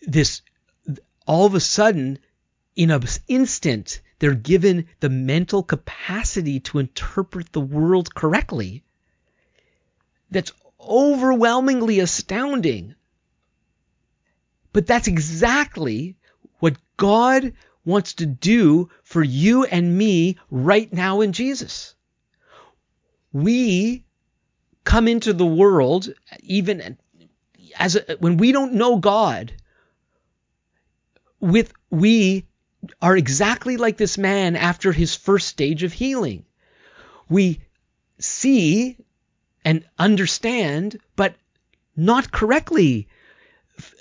This 0.03 0.43
all 1.27 1.47
of 1.47 1.55
a 1.55 1.61
sudden, 1.61 2.19
in 2.77 2.90
an 2.90 3.05
instant, 3.29 4.01
they're 4.18 4.35
given 4.35 4.87
the 5.00 5.09
mental 5.09 5.62
capacity 5.62 6.61
to 6.61 6.79
interpret 6.79 7.53
the 7.53 7.61
world 7.61 8.14
correctly. 8.14 8.83
That's 10.31 10.53
overwhelmingly 10.81 12.00
astounding. 12.00 12.94
But 14.72 14.87
that's 14.87 15.09
exactly 15.09 16.16
what 16.59 16.77
God 16.96 17.53
wants 17.85 18.14
to 18.14 18.27
do 18.27 18.88
for 19.03 19.22
you 19.22 19.64
and 19.64 19.96
me 19.96 20.38
right 20.50 20.92
now 20.92 21.20
in 21.20 21.33
Jesus. 21.33 21.94
We 23.33 24.05
come 24.85 25.09
into 25.09 25.33
the 25.33 25.46
world 25.46 26.12
even 26.40 26.98
as 27.79 27.96
a, 27.96 28.16
when 28.20 28.37
we 28.37 28.53
don't 28.53 28.74
know 28.74 28.96
God 28.96 29.53
with 31.40 31.72
we 31.90 32.46
are 33.01 33.16
exactly 33.16 33.77
like 33.77 33.97
this 33.97 34.18
man 34.18 34.57
after 34.57 34.92
his 34.92 35.14
first 35.14 35.49
stage 35.49 35.83
of 35.83 35.92
healing. 35.92 36.44
We 37.29 37.61
see 38.18 38.97
and 39.64 39.85
understand, 39.99 40.99
but 41.16 41.35
not 41.97 42.31
correctly. 42.31 43.09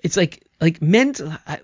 It's 0.04 0.18
like 0.18 0.46
like 0.60 0.82
meant. 0.82 1.22
I, 1.48 1.60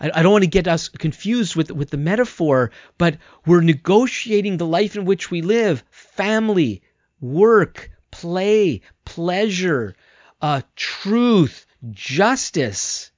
I 0.00 0.22
don't 0.22 0.32
want 0.32 0.44
to 0.44 0.50
get 0.50 0.68
us 0.68 0.88
confused 0.88 1.56
with 1.56 1.70
with 1.70 1.90
the 1.90 1.96
metaphor, 1.96 2.70
but 2.98 3.18
we're 3.46 3.60
negotiating 3.60 4.56
the 4.56 4.66
life 4.66 4.96
in 4.96 5.04
which 5.04 5.30
we 5.30 5.42
live: 5.42 5.84
family, 5.90 6.82
work, 7.20 7.90
play, 8.10 8.82
pleasure, 9.04 9.96
uh, 10.40 10.62
truth, 10.76 11.66
justice 11.90 13.10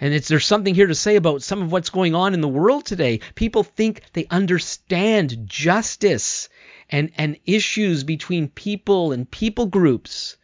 And 0.00 0.12
there's 0.12 0.46
something 0.46 0.74
here 0.74 0.88
to 0.88 0.94
say 0.94 1.16
about 1.16 1.42
some 1.42 1.62
of 1.62 1.70
what's 1.70 1.90
going 1.90 2.14
on 2.14 2.34
in 2.34 2.40
the 2.40 2.48
world 2.48 2.84
today. 2.84 3.20
People 3.34 3.62
think 3.62 4.02
they 4.12 4.26
understand 4.28 5.46
justice 5.46 6.48
and, 6.90 7.12
and 7.16 7.38
issues 7.46 8.02
between 8.02 8.48
people 8.48 9.12
and 9.12 9.30
people 9.30 9.66
groups. 9.66 10.36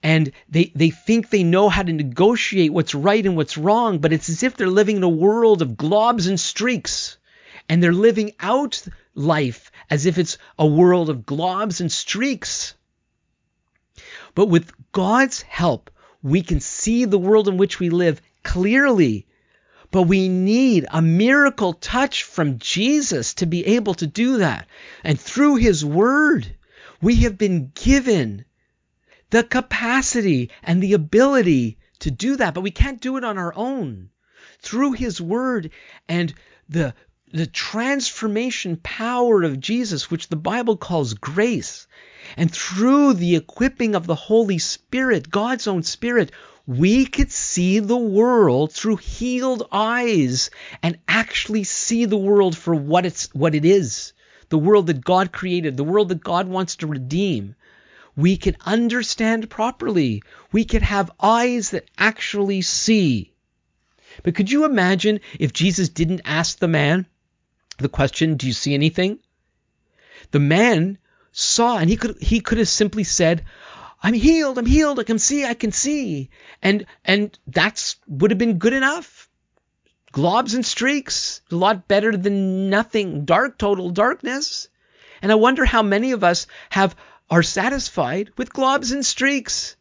And 0.00 0.30
they, 0.48 0.72
they 0.76 0.90
think 0.90 1.28
they 1.28 1.42
know 1.42 1.68
how 1.68 1.82
to 1.82 1.92
negotiate 1.92 2.72
what's 2.72 2.94
right 2.94 3.24
and 3.26 3.36
what's 3.36 3.58
wrong, 3.58 3.98
but 3.98 4.12
it's 4.12 4.28
as 4.28 4.44
if 4.44 4.56
they're 4.56 4.68
living 4.68 4.96
in 4.96 5.02
a 5.02 5.08
world 5.08 5.60
of 5.60 5.70
globs 5.70 6.28
and 6.28 6.38
streaks. 6.38 7.18
And 7.68 7.82
they're 7.82 7.92
living 7.92 8.32
out 8.38 8.82
life 9.14 9.72
as 9.90 10.06
if 10.06 10.18
it's 10.18 10.38
a 10.56 10.66
world 10.66 11.10
of 11.10 11.26
globs 11.26 11.80
and 11.80 11.90
streaks. 11.90 12.74
But 14.36 14.46
with 14.46 14.70
God's 14.92 15.42
help, 15.42 15.90
we 16.22 16.42
can 16.42 16.60
see 16.60 17.04
the 17.04 17.18
world 17.18 17.48
in 17.48 17.56
which 17.56 17.80
we 17.80 17.90
live 17.90 18.22
clearly. 18.42 19.26
But 19.90 20.02
we 20.02 20.28
need 20.28 20.86
a 20.90 21.00
miracle 21.00 21.72
touch 21.72 22.22
from 22.22 22.58
Jesus 22.58 23.34
to 23.34 23.46
be 23.46 23.66
able 23.66 23.94
to 23.94 24.06
do 24.06 24.38
that. 24.38 24.66
And 25.02 25.18
through 25.18 25.56
His 25.56 25.84
Word, 25.84 26.54
we 27.00 27.16
have 27.22 27.38
been 27.38 27.72
given 27.74 28.44
the 29.30 29.44
capacity 29.44 30.50
and 30.62 30.82
the 30.82 30.92
ability 30.92 31.78
to 32.00 32.10
do 32.10 32.36
that. 32.36 32.54
But 32.54 32.60
we 32.60 32.70
can't 32.70 33.00
do 33.00 33.16
it 33.16 33.24
on 33.24 33.38
our 33.38 33.54
own. 33.54 34.10
Through 34.60 34.92
His 34.92 35.20
Word 35.20 35.70
and 36.08 36.34
the 36.68 36.94
the 37.32 37.46
transformation 37.46 38.78
power 38.82 39.42
of 39.42 39.60
Jesus, 39.60 40.10
which 40.10 40.28
the 40.28 40.36
Bible 40.36 40.78
calls 40.78 41.12
grace, 41.12 41.86
and 42.38 42.50
through 42.50 43.14
the 43.14 43.36
equipping 43.36 43.94
of 43.94 44.06
the 44.06 44.14
Holy 44.14 44.58
Spirit, 44.58 45.30
God's 45.30 45.66
own 45.66 45.82
Spirit, 45.82 46.32
we 46.68 47.06
could 47.06 47.32
see 47.32 47.78
the 47.78 47.96
world 47.96 48.70
through 48.74 48.96
healed 48.96 49.66
eyes 49.72 50.50
and 50.82 50.98
actually 51.08 51.64
see 51.64 52.04
the 52.04 52.18
world 52.18 52.54
for 52.54 52.74
what 52.74 53.06
it's 53.06 53.34
what 53.34 53.54
it 53.54 53.64
is. 53.64 54.12
The 54.50 54.58
world 54.58 54.88
that 54.88 55.02
God 55.02 55.32
created, 55.32 55.78
the 55.78 55.84
world 55.84 56.10
that 56.10 56.22
God 56.22 56.46
wants 56.46 56.76
to 56.76 56.86
redeem. 56.86 57.54
We 58.16 58.36
could 58.36 58.58
understand 58.66 59.48
properly. 59.48 60.22
We 60.52 60.66
could 60.66 60.82
have 60.82 61.10
eyes 61.18 61.70
that 61.70 61.88
actually 61.96 62.60
see. 62.60 63.32
But 64.22 64.34
could 64.34 64.50
you 64.50 64.66
imagine 64.66 65.20
if 65.38 65.54
Jesus 65.54 65.88
didn't 65.88 66.20
ask 66.26 66.58
the 66.58 66.68
man 66.68 67.06
the 67.78 67.88
question, 67.88 68.36
Do 68.36 68.46
you 68.46 68.52
see 68.52 68.74
anything? 68.74 69.20
The 70.32 70.40
man 70.40 70.98
saw 71.32 71.78
and 71.78 71.88
he 71.88 71.96
could 71.96 72.20
he 72.20 72.40
could 72.40 72.58
have 72.58 72.68
simply 72.68 73.04
said, 73.04 73.44
I'm 74.02 74.14
healed, 74.14 74.58
I'm 74.58 74.66
healed, 74.66 75.00
I 75.00 75.04
can 75.04 75.18
see, 75.18 75.44
I 75.44 75.54
can 75.54 75.72
see. 75.72 76.30
And 76.62 76.86
and 77.04 77.36
that's 77.46 77.96
would 78.06 78.30
have 78.30 78.38
been 78.38 78.58
good 78.58 78.72
enough. 78.72 79.28
Globs 80.12 80.54
and 80.54 80.64
streaks, 80.64 81.42
a 81.50 81.56
lot 81.56 81.88
better 81.88 82.16
than 82.16 82.70
nothing, 82.70 83.24
dark, 83.24 83.58
total 83.58 83.90
darkness. 83.90 84.68
And 85.20 85.32
I 85.32 85.34
wonder 85.34 85.64
how 85.64 85.82
many 85.82 86.12
of 86.12 86.24
us 86.24 86.46
have 86.70 86.94
are 87.30 87.42
satisfied 87.42 88.30
with 88.36 88.52
globs 88.52 88.92
and 88.92 89.04
streaks. 89.04 89.76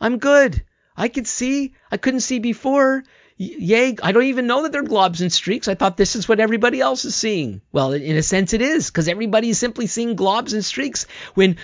I'm 0.00 0.18
good. 0.18 0.64
I 0.96 1.08
could 1.08 1.26
see. 1.26 1.74
I 1.92 1.96
couldn't 1.96 2.20
see 2.20 2.38
before. 2.40 3.04
Yay, 3.36 3.94
I 4.02 4.10
don't 4.10 4.24
even 4.24 4.48
know 4.48 4.64
that 4.64 4.72
they're 4.72 4.82
globs 4.82 5.20
and 5.20 5.32
streaks. 5.32 5.68
I 5.68 5.76
thought 5.76 5.96
this 5.96 6.16
is 6.16 6.28
what 6.28 6.40
everybody 6.40 6.80
else 6.80 7.04
is 7.04 7.14
seeing. 7.14 7.60
Well, 7.70 7.92
in 7.92 8.16
a 8.16 8.22
sense 8.22 8.52
it 8.52 8.62
is, 8.62 8.90
because 8.90 9.06
everybody 9.06 9.50
is 9.50 9.60
simply 9.60 9.86
seeing 9.86 10.16
globs 10.16 10.54
and 10.54 10.64
streaks. 10.64 11.06
When 11.34 11.56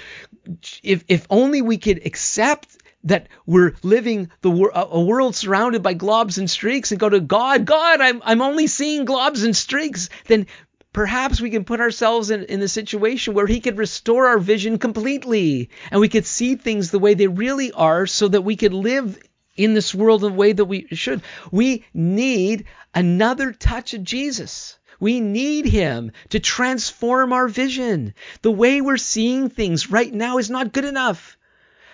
if 0.83 1.04
if 1.09 1.26
only 1.30 1.62
we 1.62 1.78
could 1.78 2.07
accept 2.07 2.68
that 3.04 3.28
we're 3.46 3.74
living 3.83 4.30
the 4.40 4.50
a 4.74 5.00
world 5.00 5.37
surrounded 5.37 5.83
by 5.83 5.94
globs 5.94 6.38
and 6.38 6.48
streaks 6.48 6.90
and 6.90 6.98
go 6.98 7.09
to 7.09 7.20
God, 7.20 7.64
God, 7.64 8.00
I'm 8.00 8.22
I'm 8.24 8.42
only 8.42 8.66
seeing 8.66 9.07
globs 9.07 9.44
and 9.44 9.54
streaks, 9.54 10.09
then 10.26 10.46
perhaps 10.92 11.40
we 11.40 11.50
can 11.50 11.64
put 11.64 11.80
ourselves 11.80 12.30
in, 12.30 12.44
in 12.44 12.62
a 12.62 12.68
situation 12.68 13.35
where 13.35 13.46
he 13.46 13.61
could 13.61 13.76
restore 13.76 14.28
our 14.28 14.38
vision 14.38 14.78
completely 14.78 15.68
and 15.90 16.00
we 16.00 16.09
could 16.09 16.24
see 16.24 16.54
things 16.54 16.90
the 16.90 16.98
way 16.98 17.14
they 17.14 17.26
really 17.26 17.72
are 17.72 18.07
so 18.07 18.28
that 18.28 18.42
we 18.42 18.57
could 18.57 18.72
live 18.72 19.18
in 19.57 19.74
this 19.74 19.94
world 19.94 20.20
the 20.22 20.30
way 20.30 20.52
that 20.52 20.64
we 20.64 20.87
should. 20.92 21.22
We 21.50 21.85
need 21.92 22.64
another 22.94 23.52
touch 23.52 23.94
of 23.94 24.04
Jesus. 24.04 24.78
We 25.04 25.20
need 25.20 25.66
him 25.66 26.12
to 26.30 26.40
transform 26.40 27.34
our 27.34 27.46
vision. 27.46 28.14
The 28.40 28.50
way 28.50 28.80
we're 28.80 28.96
seeing 28.96 29.50
things 29.50 29.90
right 29.90 30.10
now 30.10 30.38
is 30.38 30.48
not 30.48 30.72
good 30.72 30.86
enough. 30.86 31.36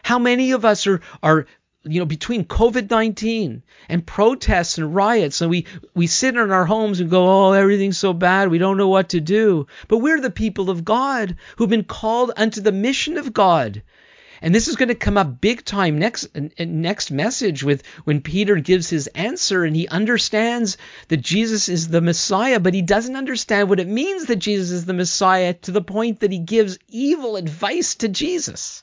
How 0.04 0.20
many 0.20 0.52
of 0.52 0.64
us 0.64 0.86
are, 0.86 1.00
are 1.20 1.46
you 1.82 1.98
know, 1.98 2.06
between 2.06 2.44
COVID 2.44 2.88
19 2.88 3.64
and 3.88 4.06
protests 4.06 4.78
and 4.78 4.94
riots, 4.94 5.40
and 5.40 5.50
we, 5.50 5.66
we 5.92 6.06
sit 6.06 6.36
in 6.36 6.52
our 6.52 6.66
homes 6.66 7.00
and 7.00 7.10
go, 7.10 7.48
oh, 7.48 7.52
everything's 7.52 7.98
so 7.98 8.12
bad, 8.12 8.48
we 8.48 8.58
don't 8.58 8.76
know 8.76 8.86
what 8.86 9.08
to 9.08 9.20
do. 9.20 9.66
But 9.88 9.98
we're 9.98 10.20
the 10.20 10.30
people 10.30 10.70
of 10.70 10.84
God 10.84 11.36
who've 11.56 11.68
been 11.68 11.82
called 11.82 12.30
unto 12.36 12.60
the 12.60 12.70
mission 12.70 13.18
of 13.18 13.32
God. 13.32 13.82
And 14.42 14.54
this 14.54 14.68
is 14.68 14.76
going 14.76 14.88
to 14.88 14.94
come 14.94 15.18
up 15.18 15.40
big 15.40 15.64
time 15.64 15.98
next 15.98 16.28
next 16.58 17.10
message 17.10 17.62
with 17.62 17.82
when 18.04 18.22
Peter 18.22 18.56
gives 18.56 18.88
his 18.88 19.06
answer 19.08 19.64
and 19.64 19.76
he 19.76 19.86
understands 19.88 20.78
that 21.08 21.18
Jesus 21.18 21.68
is 21.68 21.88
the 21.88 22.00
Messiah, 22.00 22.58
but 22.58 22.74
he 22.74 22.82
doesn't 22.82 23.16
understand 23.16 23.68
what 23.68 23.80
it 23.80 23.88
means 23.88 24.26
that 24.26 24.36
Jesus 24.36 24.70
is 24.70 24.86
the 24.86 24.94
Messiah 24.94 25.52
to 25.54 25.72
the 25.72 25.82
point 25.82 26.20
that 26.20 26.32
he 26.32 26.38
gives 26.38 26.78
evil 26.88 27.36
advice 27.36 27.94
to 27.96 28.08
Jesus. 28.08 28.82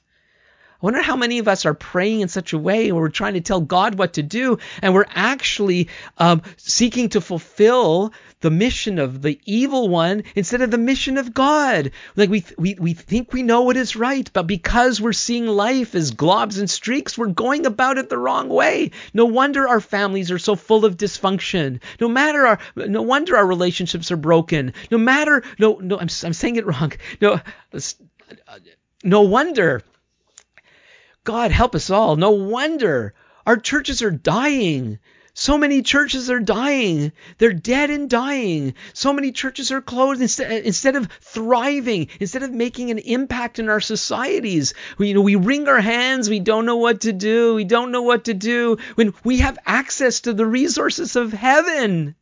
I 0.79 0.85
wonder 0.85 1.01
how 1.01 1.15
many 1.15 1.39
of 1.39 1.47
us 1.47 1.65
are 1.65 1.73
praying 1.73 2.21
in 2.21 2.27
such 2.27 2.53
a 2.53 2.57
way 2.57 2.91
where 2.91 3.01
we're 3.01 3.09
trying 3.09 3.33
to 3.33 3.41
tell 3.41 3.61
God 3.61 3.97
what 3.97 4.13
to 4.13 4.21
do 4.21 4.59
and 4.83 4.93
we're 4.93 5.07
actually 5.09 5.87
um, 6.19 6.43
seeking 6.57 7.09
to 7.09 7.21
fulfill 7.21 8.13
the 8.41 8.51
mission 8.51 8.99
of 8.99 9.23
the 9.23 9.39
evil 9.45 9.89
one 9.89 10.21
instead 10.35 10.61
of 10.61 10.69
the 10.69 10.77
mission 10.77 11.17
of 11.17 11.33
God. 11.33 11.89
Like 12.15 12.29
we, 12.29 12.45
we, 12.59 12.75
we 12.75 12.93
think 12.93 13.33
we 13.33 13.41
know 13.41 13.61
what 13.63 13.75
is 13.75 13.95
right, 13.95 14.29
but 14.31 14.45
because 14.45 15.01
we're 15.01 15.13
seeing 15.13 15.47
life 15.47 15.95
as 15.95 16.11
globs 16.11 16.59
and 16.59 16.69
streaks, 16.69 17.17
we're 17.17 17.25
going 17.25 17.65
about 17.65 17.97
it 17.97 18.09
the 18.09 18.17
wrong 18.19 18.47
way. 18.47 18.91
No 19.15 19.25
wonder 19.25 19.67
our 19.67 19.81
families 19.81 20.29
are 20.29 20.37
so 20.37 20.55
full 20.55 20.85
of 20.85 20.95
dysfunction. 20.95 21.79
No 21.99 22.07
matter 22.07 22.45
our, 22.45 22.59
no 22.75 23.01
wonder 23.01 23.35
our 23.35 23.47
relationships 23.47 24.11
are 24.11 24.17
broken. 24.17 24.73
No 24.91 24.99
matter, 24.99 25.41
no, 25.57 25.79
no, 25.81 25.95
I'm, 25.95 26.09
I'm 26.23 26.33
saying 26.33 26.57
it 26.57 26.67
wrong. 26.67 26.93
No, 27.19 27.41
no 29.03 29.21
wonder 29.21 29.81
God 31.27 31.51
help 31.51 31.75
us 31.75 31.89
all. 31.89 32.15
No 32.15 32.31
wonder 32.31 33.13
our 33.45 33.57
churches 33.57 34.01
are 34.01 34.11
dying. 34.11 34.97
So 35.33 35.57
many 35.57 35.81
churches 35.81 36.29
are 36.29 36.39
dying. 36.39 37.11
They're 37.37 37.51
dead 37.51 37.89
and 37.89 38.09
dying. 38.09 38.75
So 38.93 39.11
many 39.11 39.33
churches 39.33 39.69
are 39.73 39.81
closed 39.81 40.21
instead, 40.21 40.63
instead 40.63 40.95
of 40.95 41.09
thriving, 41.19 42.07
instead 42.21 42.43
of 42.43 42.53
making 42.53 42.91
an 42.91 42.99
impact 42.99 43.59
in 43.59 43.67
our 43.67 43.81
societies. 43.81 44.73
We, 44.97 45.09
you 45.09 45.15
know, 45.15 45.21
we 45.21 45.35
wring 45.35 45.67
our 45.67 45.81
hands. 45.81 46.29
We 46.29 46.39
don't 46.39 46.65
know 46.65 46.77
what 46.77 47.01
to 47.01 47.11
do. 47.11 47.55
We 47.55 47.65
don't 47.65 47.91
know 47.91 48.03
what 48.03 48.23
to 48.23 48.33
do 48.33 48.77
when 48.95 49.13
we 49.25 49.39
have 49.39 49.59
access 49.65 50.21
to 50.21 50.33
the 50.33 50.45
resources 50.45 51.17
of 51.17 51.33
heaven. 51.33 52.15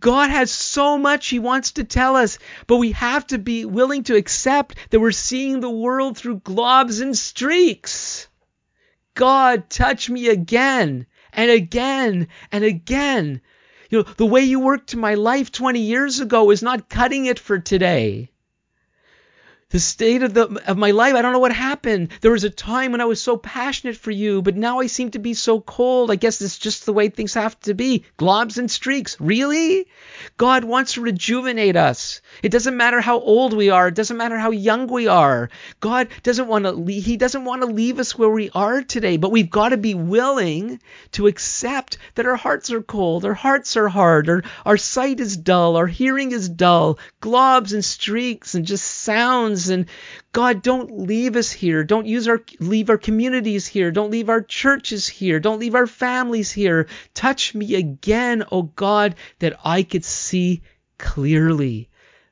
God 0.00 0.30
has 0.30 0.50
so 0.50 0.96
much 0.98 1.28
He 1.28 1.38
wants 1.38 1.72
to 1.72 1.84
tell 1.84 2.16
us, 2.16 2.38
but 2.66 2.76
we 2.76 2.92
have 2.92 3.26
to 3.28 3.38
be 3.38 3.64
willing 3.64 4.04
to 4.04 4.16
accept 4.16 4.76
that 4.90 5.00
we're 5.00 5.10
seeing 5.10 5.60
the 5.60 5.70
world 5.70 6.16
through 6.16 6.40
globs 6.40 7.00
and 7.00 7.16
streaks. 7.16 8.28
God, 9.14 9.68
touch 9.68 10.08
me 10.08 10.28
again 10.28 11.06
and 11.32 11.50
again 11.50 12.28
and 12.52 12.64
again. 12.64 13.40
You 13.90 13.98
know, 13.98 14.04
the 14.16 14.26
way 14.26 14.42
you 14.42 14.60
worked 14.60 14.94
my 14.94 15.14
life 15.14 15.50
20 15.50 15.80
years 15.80 16.20
ago 16.20 16.50
is 16.50 16.62
not 16.62 16.88
cutting 16.88 17.26
it 17.26 17.38
for 17.38 17.58
today 17.58 18.30
the 19.70 19.78
state 19.78 20.22
of 20.22 20.32
the 20.32 20.62
of 20.66 20.78
my 20.78 20.92
life. 20.92 21.14
I 21.14 21.20
don't 21.20 21.32
know 21.32 21.38
what 21.40 21.52
happened. 21.52 22.08
There 22.22 22.30
was 22.30 22.44
a 22.44 22.50
time 22.50 22.92
when 22.92 23.02
I 23.02 23.04
was 23.04 23.20
so 23.20 23.36
passionate 23.36 23.96
for 23.96 24.10
you, 24.10 24.40
but 24.40 24.56
now 24.56 24.80
I 24.80 24.86
seem 24.86 25.10
to 25.10 25.18
be 25.18 25.34
so 25.34 25.60
cold. 25.60 26.10
I 26.10 26.16
guess 26.16 26.40
it's 26.40 26.56
just 26.56 26.86
the 26.86 26.94
way 26.94 27.10
things 27.10 27.34
have 27.34 27.60
to 27.60 27.74
be. 27.74 28.04
Globs 28.18 28.56
and 28.56 28.70
streaks. 28.70 29.20
Really? 29.20 29.86
God 30.38 30.64
wants 30.64 30.94
to 30.94 31.02
rejuvenate 31.02 31.76
us. 31.76 32.22
It 32.42 32.48
doesn't 32.48 32.78
matter 32.78 33.02
how 33.02 33.20
old 33.20 33.52
we 33.52 33.68
are. 33.68 33.88
It 33.88 33.94
doesn't 33.94 34.16
matter 34.16 34.38
how 34.38 34.52
young 34.52 34.86
we 34.86 35.06
are. 35.06 35.50
God 35.80 36.08
doesn't 36.22 36.48
want 36.48 36.64
to 36.64 36.72
leave, 36.72 37.04
he 37.04 37.18
doesn't 37.18 37.44
want 37.44 37.60
to 37.60 37.68
leave 37.68 37.98
us 37.98 38.16
where 38.16 38.30
we 38.30 38.48
are 38.54 38.80
today, 38.80 39.18
but 39.18 39.32
we've 39.32 39.50
got 39.50 39.70
to 39.70 39.76
be 39.76 39.94
willing 39.94 40.80
to 41.12 41.26
accept 41.26 41.98
that 42.14 42.24
our 42.24 42.36
hearts 42.36 42.70
are 42.70 42.80
cold, 42.80 43.26
our 43.26 43.34
hearts 43.34 43.76
are 43.76 43.88
hard, 43.88 44.30
our, 44.30 44.42
our 44.64 44.78
sight 44.78 45.20
is 45.20 45.36
dull, 45.36 45.76
our 45.76 45.86
hearing 45.86 46.32
is 46.32 46.48
dull, 46.48 46.98
globs 47.20 47.74
and 47.74 47.84
streaks 47.84 48.54
and 48.54 48.64
just 48.64 48.86
sounds 48.86 49.57
and 49.66 49.86
God, 50.32 50.62
don't 50.62 51.00
leave 51.00 51.34
us 51.34 51.50
here. 51.50 51.82
Don't 51.82 52.06
use 52.06 52.28
our 52.28 52.40
leave 52.60 52.90
our 52.90 52.98
communities 52.98 53.66
here. 53.66 53.90
Don't 53.90 54.12
leave 54.12 54.28
our 54.28 54.40
churches 54.40 55.08
here. 55.08 55.40
Don't 55.40 55.58
leave 55.58 55.74
our 55.74 55.88
families 55.88 56.52
here. 56.52 56.86
Touch 57.14 57.54
me 57.56 57.74
again, 57.74 58.44
oh 58.52 58.62
God, 58.62 59.16
that 59.40 59.58
I 59.64 59.82
could 59.82 60.04
see 60.04 60.62
clearly. 60.98 61.88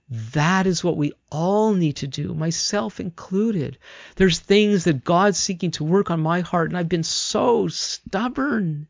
That 0.08 0.68
is 0.68 0.84
what 0.84 0.96
we 0.96 1.12
all 1.32 1.74
need 1.74 1.96
to 1.96 2.06
do, 2.06 2.32
myself 2.32 3.00
included. 3.00 3.76
There's 4.14 4.38
things 4.38 4.84
that 4.84 5.02
God's 5.02 5.38
seeking 5.38 5.72
to 5.72 5.84
work 5.84 6.12
on 6.12 6.20
my 6.20 6.40
heart, 6.40 6.70
and 6.70 6.78
I've 6.78 6.88
been 6.88 7.02
so 7.02 7.66
stubborn. 7.66 8.86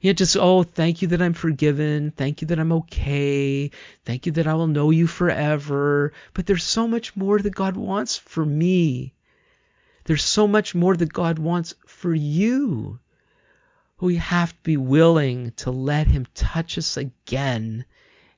You 0.00 0.14
just, 0.14 0.36
oh, 0.36 0.62
thank 0.62 1.02
you 1.02 1.08
that 1.08 1.22
I'm 1.22 1.34
forgiven. 1.34 2.12
Thank 2.12 2.40
you 2.40 2.48
that 2.48 2.58
I'm 2.60 2.72
okay. 2.72 3.70
Thank 4.04 4.26
you 4.26 4.32
that 4.32 4.46
I 4.46 4.54
will 4.54 4.68
know 4.68 4.90
you 4.90 5.08
forever. 5.08 6.12
But 6.34 6.46
there's 6.46 6.64
so 6.64 6.86
much 6.86 7.16
more 7.16 7.38
that 7.40 7.54
God 7.54 7.76
wants 7.76 8.16
for 8.16 8.44
me. 8.44 9.14
There's 10.04 10.24
so 10.24 10.46
much 10.46 10.74
more 10.74 10.96
that 10.96 11.12
God 11.12 11.38
wants 11.40 11.74
for 11.86 12.14
you. 12.14 13.00
We 14.00 14.16
have 14.16 14.52
to 14.52 14.62
be 14.62 14.76
willing 14.76 15.50
to 15.56 15.72
let 15.72 16.06
Him 16.06 16.26
touch 16.32 16.78
us 16.78 16.96
again 16.96 17.84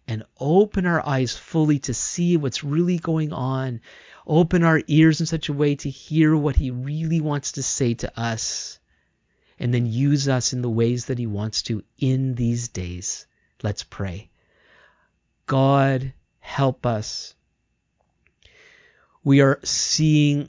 and 0.08 0.24
open 0.40 0.86
our 0.86 1.06
eyes 1.06 1.36
fully 1.36 1.78
to 1.80 1.94
see 1.94 2.38
what's 2.38 2.64
really 2.64 2.98
going 2.98 3.34
on. 3.34 3.82
Open 4.26 4.64
our 4.64 4.82
ears 4.86 5.20
in 5.20 5.26
such 5.26 5.50
a 5.50 5.52
way 5.52 5.76
to 5.76 5.90
hear 5.90 6.34
what 6.34 6.56
He 6.56 6.70
really 6.70 7.20
wants 7.20 7.52
to 7.52 7.62
say 7.62 7.94
to 7.94 8.18
us 8.18 8.79
and 9.60 9.74
then 9.74 9.84
use 9.84 10.26
us 10.26 10.54
in 10.54 10.62
the 10.62 10.70
ways 10.70 11.04
that 11.04 11.18
He 11.18 11.26
wants 11.26 11.62
to 11.62 11.84
in 11.98 12.34
these 12.34 12.68
days. 12.68 13.26
Let's 13.62 13.84
pray. 13.84 14.30
God, 15.46 16.14
help 16.38 16.86
us. 16.86 17.34
We 19.22 19.42
are 19.42 19.60
seeing, 19.62 20.48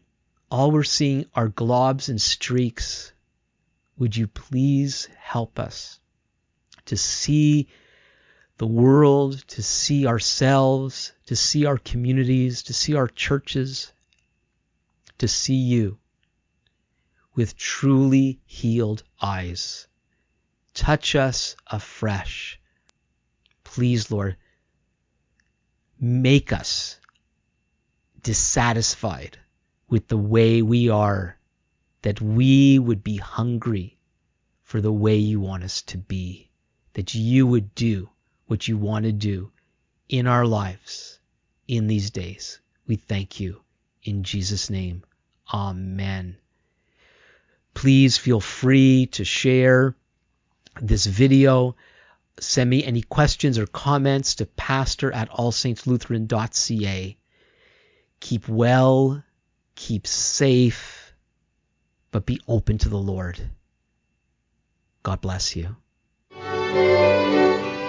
all 0.49 0.71
we're 0.71 0.83
seeing 0.83 1.25
are 1.35 1.49
globs 1.49 2.07
and 2.07 2.21
streaks. 2.21 3.11
Would 3.97 4.15
you 4.15 4.27
please 4.27 5.09
help 5.19 5.59
us 5.59 5.99
to 6.85 6.95
see 6.95 7.67
the 8.57 8.67
world, 8.67 9.45
to 9.49 9.61
see 9.61 10.07
ourselves, 10.07 11.11
to 11.25 11.35
see 11.35 11.65
our 11.65 11.77
communities, 11.77 12.63
to 12.63 12.73
see 12.73 12.95
our 12.95 13.07
churches, 13.07 13.91
to 15.17 15.27
see 15.27 15.55
you 15.55 15.97
with 17.35 17.57
truly 17.57 18.39
healed 18.45 19.03
eyes. 19.21 19.87
Touch 20.73 21.15
us 21.15 21.55
afresh. 21.67 22.59
Please, 23.63 24.11
Lord, 24.11 24.37
make 25.99 26.51
us 26.51 26.99
dissatisfied 28.21 29.37
with 29.87 30.07
the 30.07 30.17
way 30.17 30.61
we 30.61 30.89
are, 30.89 31.37
that 32.01 32.21
we 32.21 32.79
would 32.79 33.03
be 33.03 33.17
hungry 33.17 33.97
for 34.63 34.81
the 34.81 34.91
way 34.91 35.17
you 35.17 35.39
want 35.39 35.63
us 35.63 35.81
to 35.83 35.97
be, 35.97 36.49
that 36.93 37.13
you 37.13 37.45
would 37.45 37.75
do 37.75 38.09
what 38.47 38.67
you 38.67 38.77
want 38.77 39.05
to 39.05 39.11
do 39.11 39.51
in 40.09 40.27
our 40.27 40.45
lives 40.45 41.19
in 41.67 41.87
these 41.87 42.11
days. 42.11 42.59
We 42.87 42.95
thank 42.95 43.39
you. 43.39 43.61
In 44.03 44.23
Jesus' 44.23 44.69
name, 44.69 45.03
Amen. 45.53 46.37
Please 47.73 48.17
feel 48.17 48.39
free 48.39 49.07
to 49.07 49.23
share 49.23 49.95
this 50.81 51.05
video. 51.05 51.75
Send 52.39 52.69
me 52.69 52.83
any 52.83 53.01
questions 53.01 53.57
or 53.57 53.67
comments 53.67 54.35
to 54.35 54.45
pastor 54.45 55.11
at 55.11 55.29
allsaintslutheran.ca. 55.31 57.17
Keep 58.19 58.47
well, 58.47 59.23
keep 59.75 60.07
safe, 60.07 61.13
but 62.11 62.25
be 62.25 62.41
open 62.47 62.77
to 62.79 62.89
the 62.89 62.97
Lord. 62.97 63.39
God 65.03 65.21
bless 65.21 65.55
you. 65.55 65.75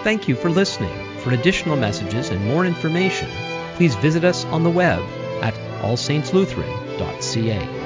Thank 0.03 0.29
you 0.29 0.35
for 0.35 0.51
listening. 0.51 0.93
For 1.19 1.31
additional 1.31 1.77
messages 1.77 2.31
and 2.31 2.45
more 2.45 2.67
information, 2.67 3.29
please 3.77 3.95
visit 3.97 4.25
us 4.25 4.45
on 4.47 4.65
the 4.65 4.71
web 4.71 5.01
at 5.43 5.55
allsaintslutheran.ca. 5.83 7.82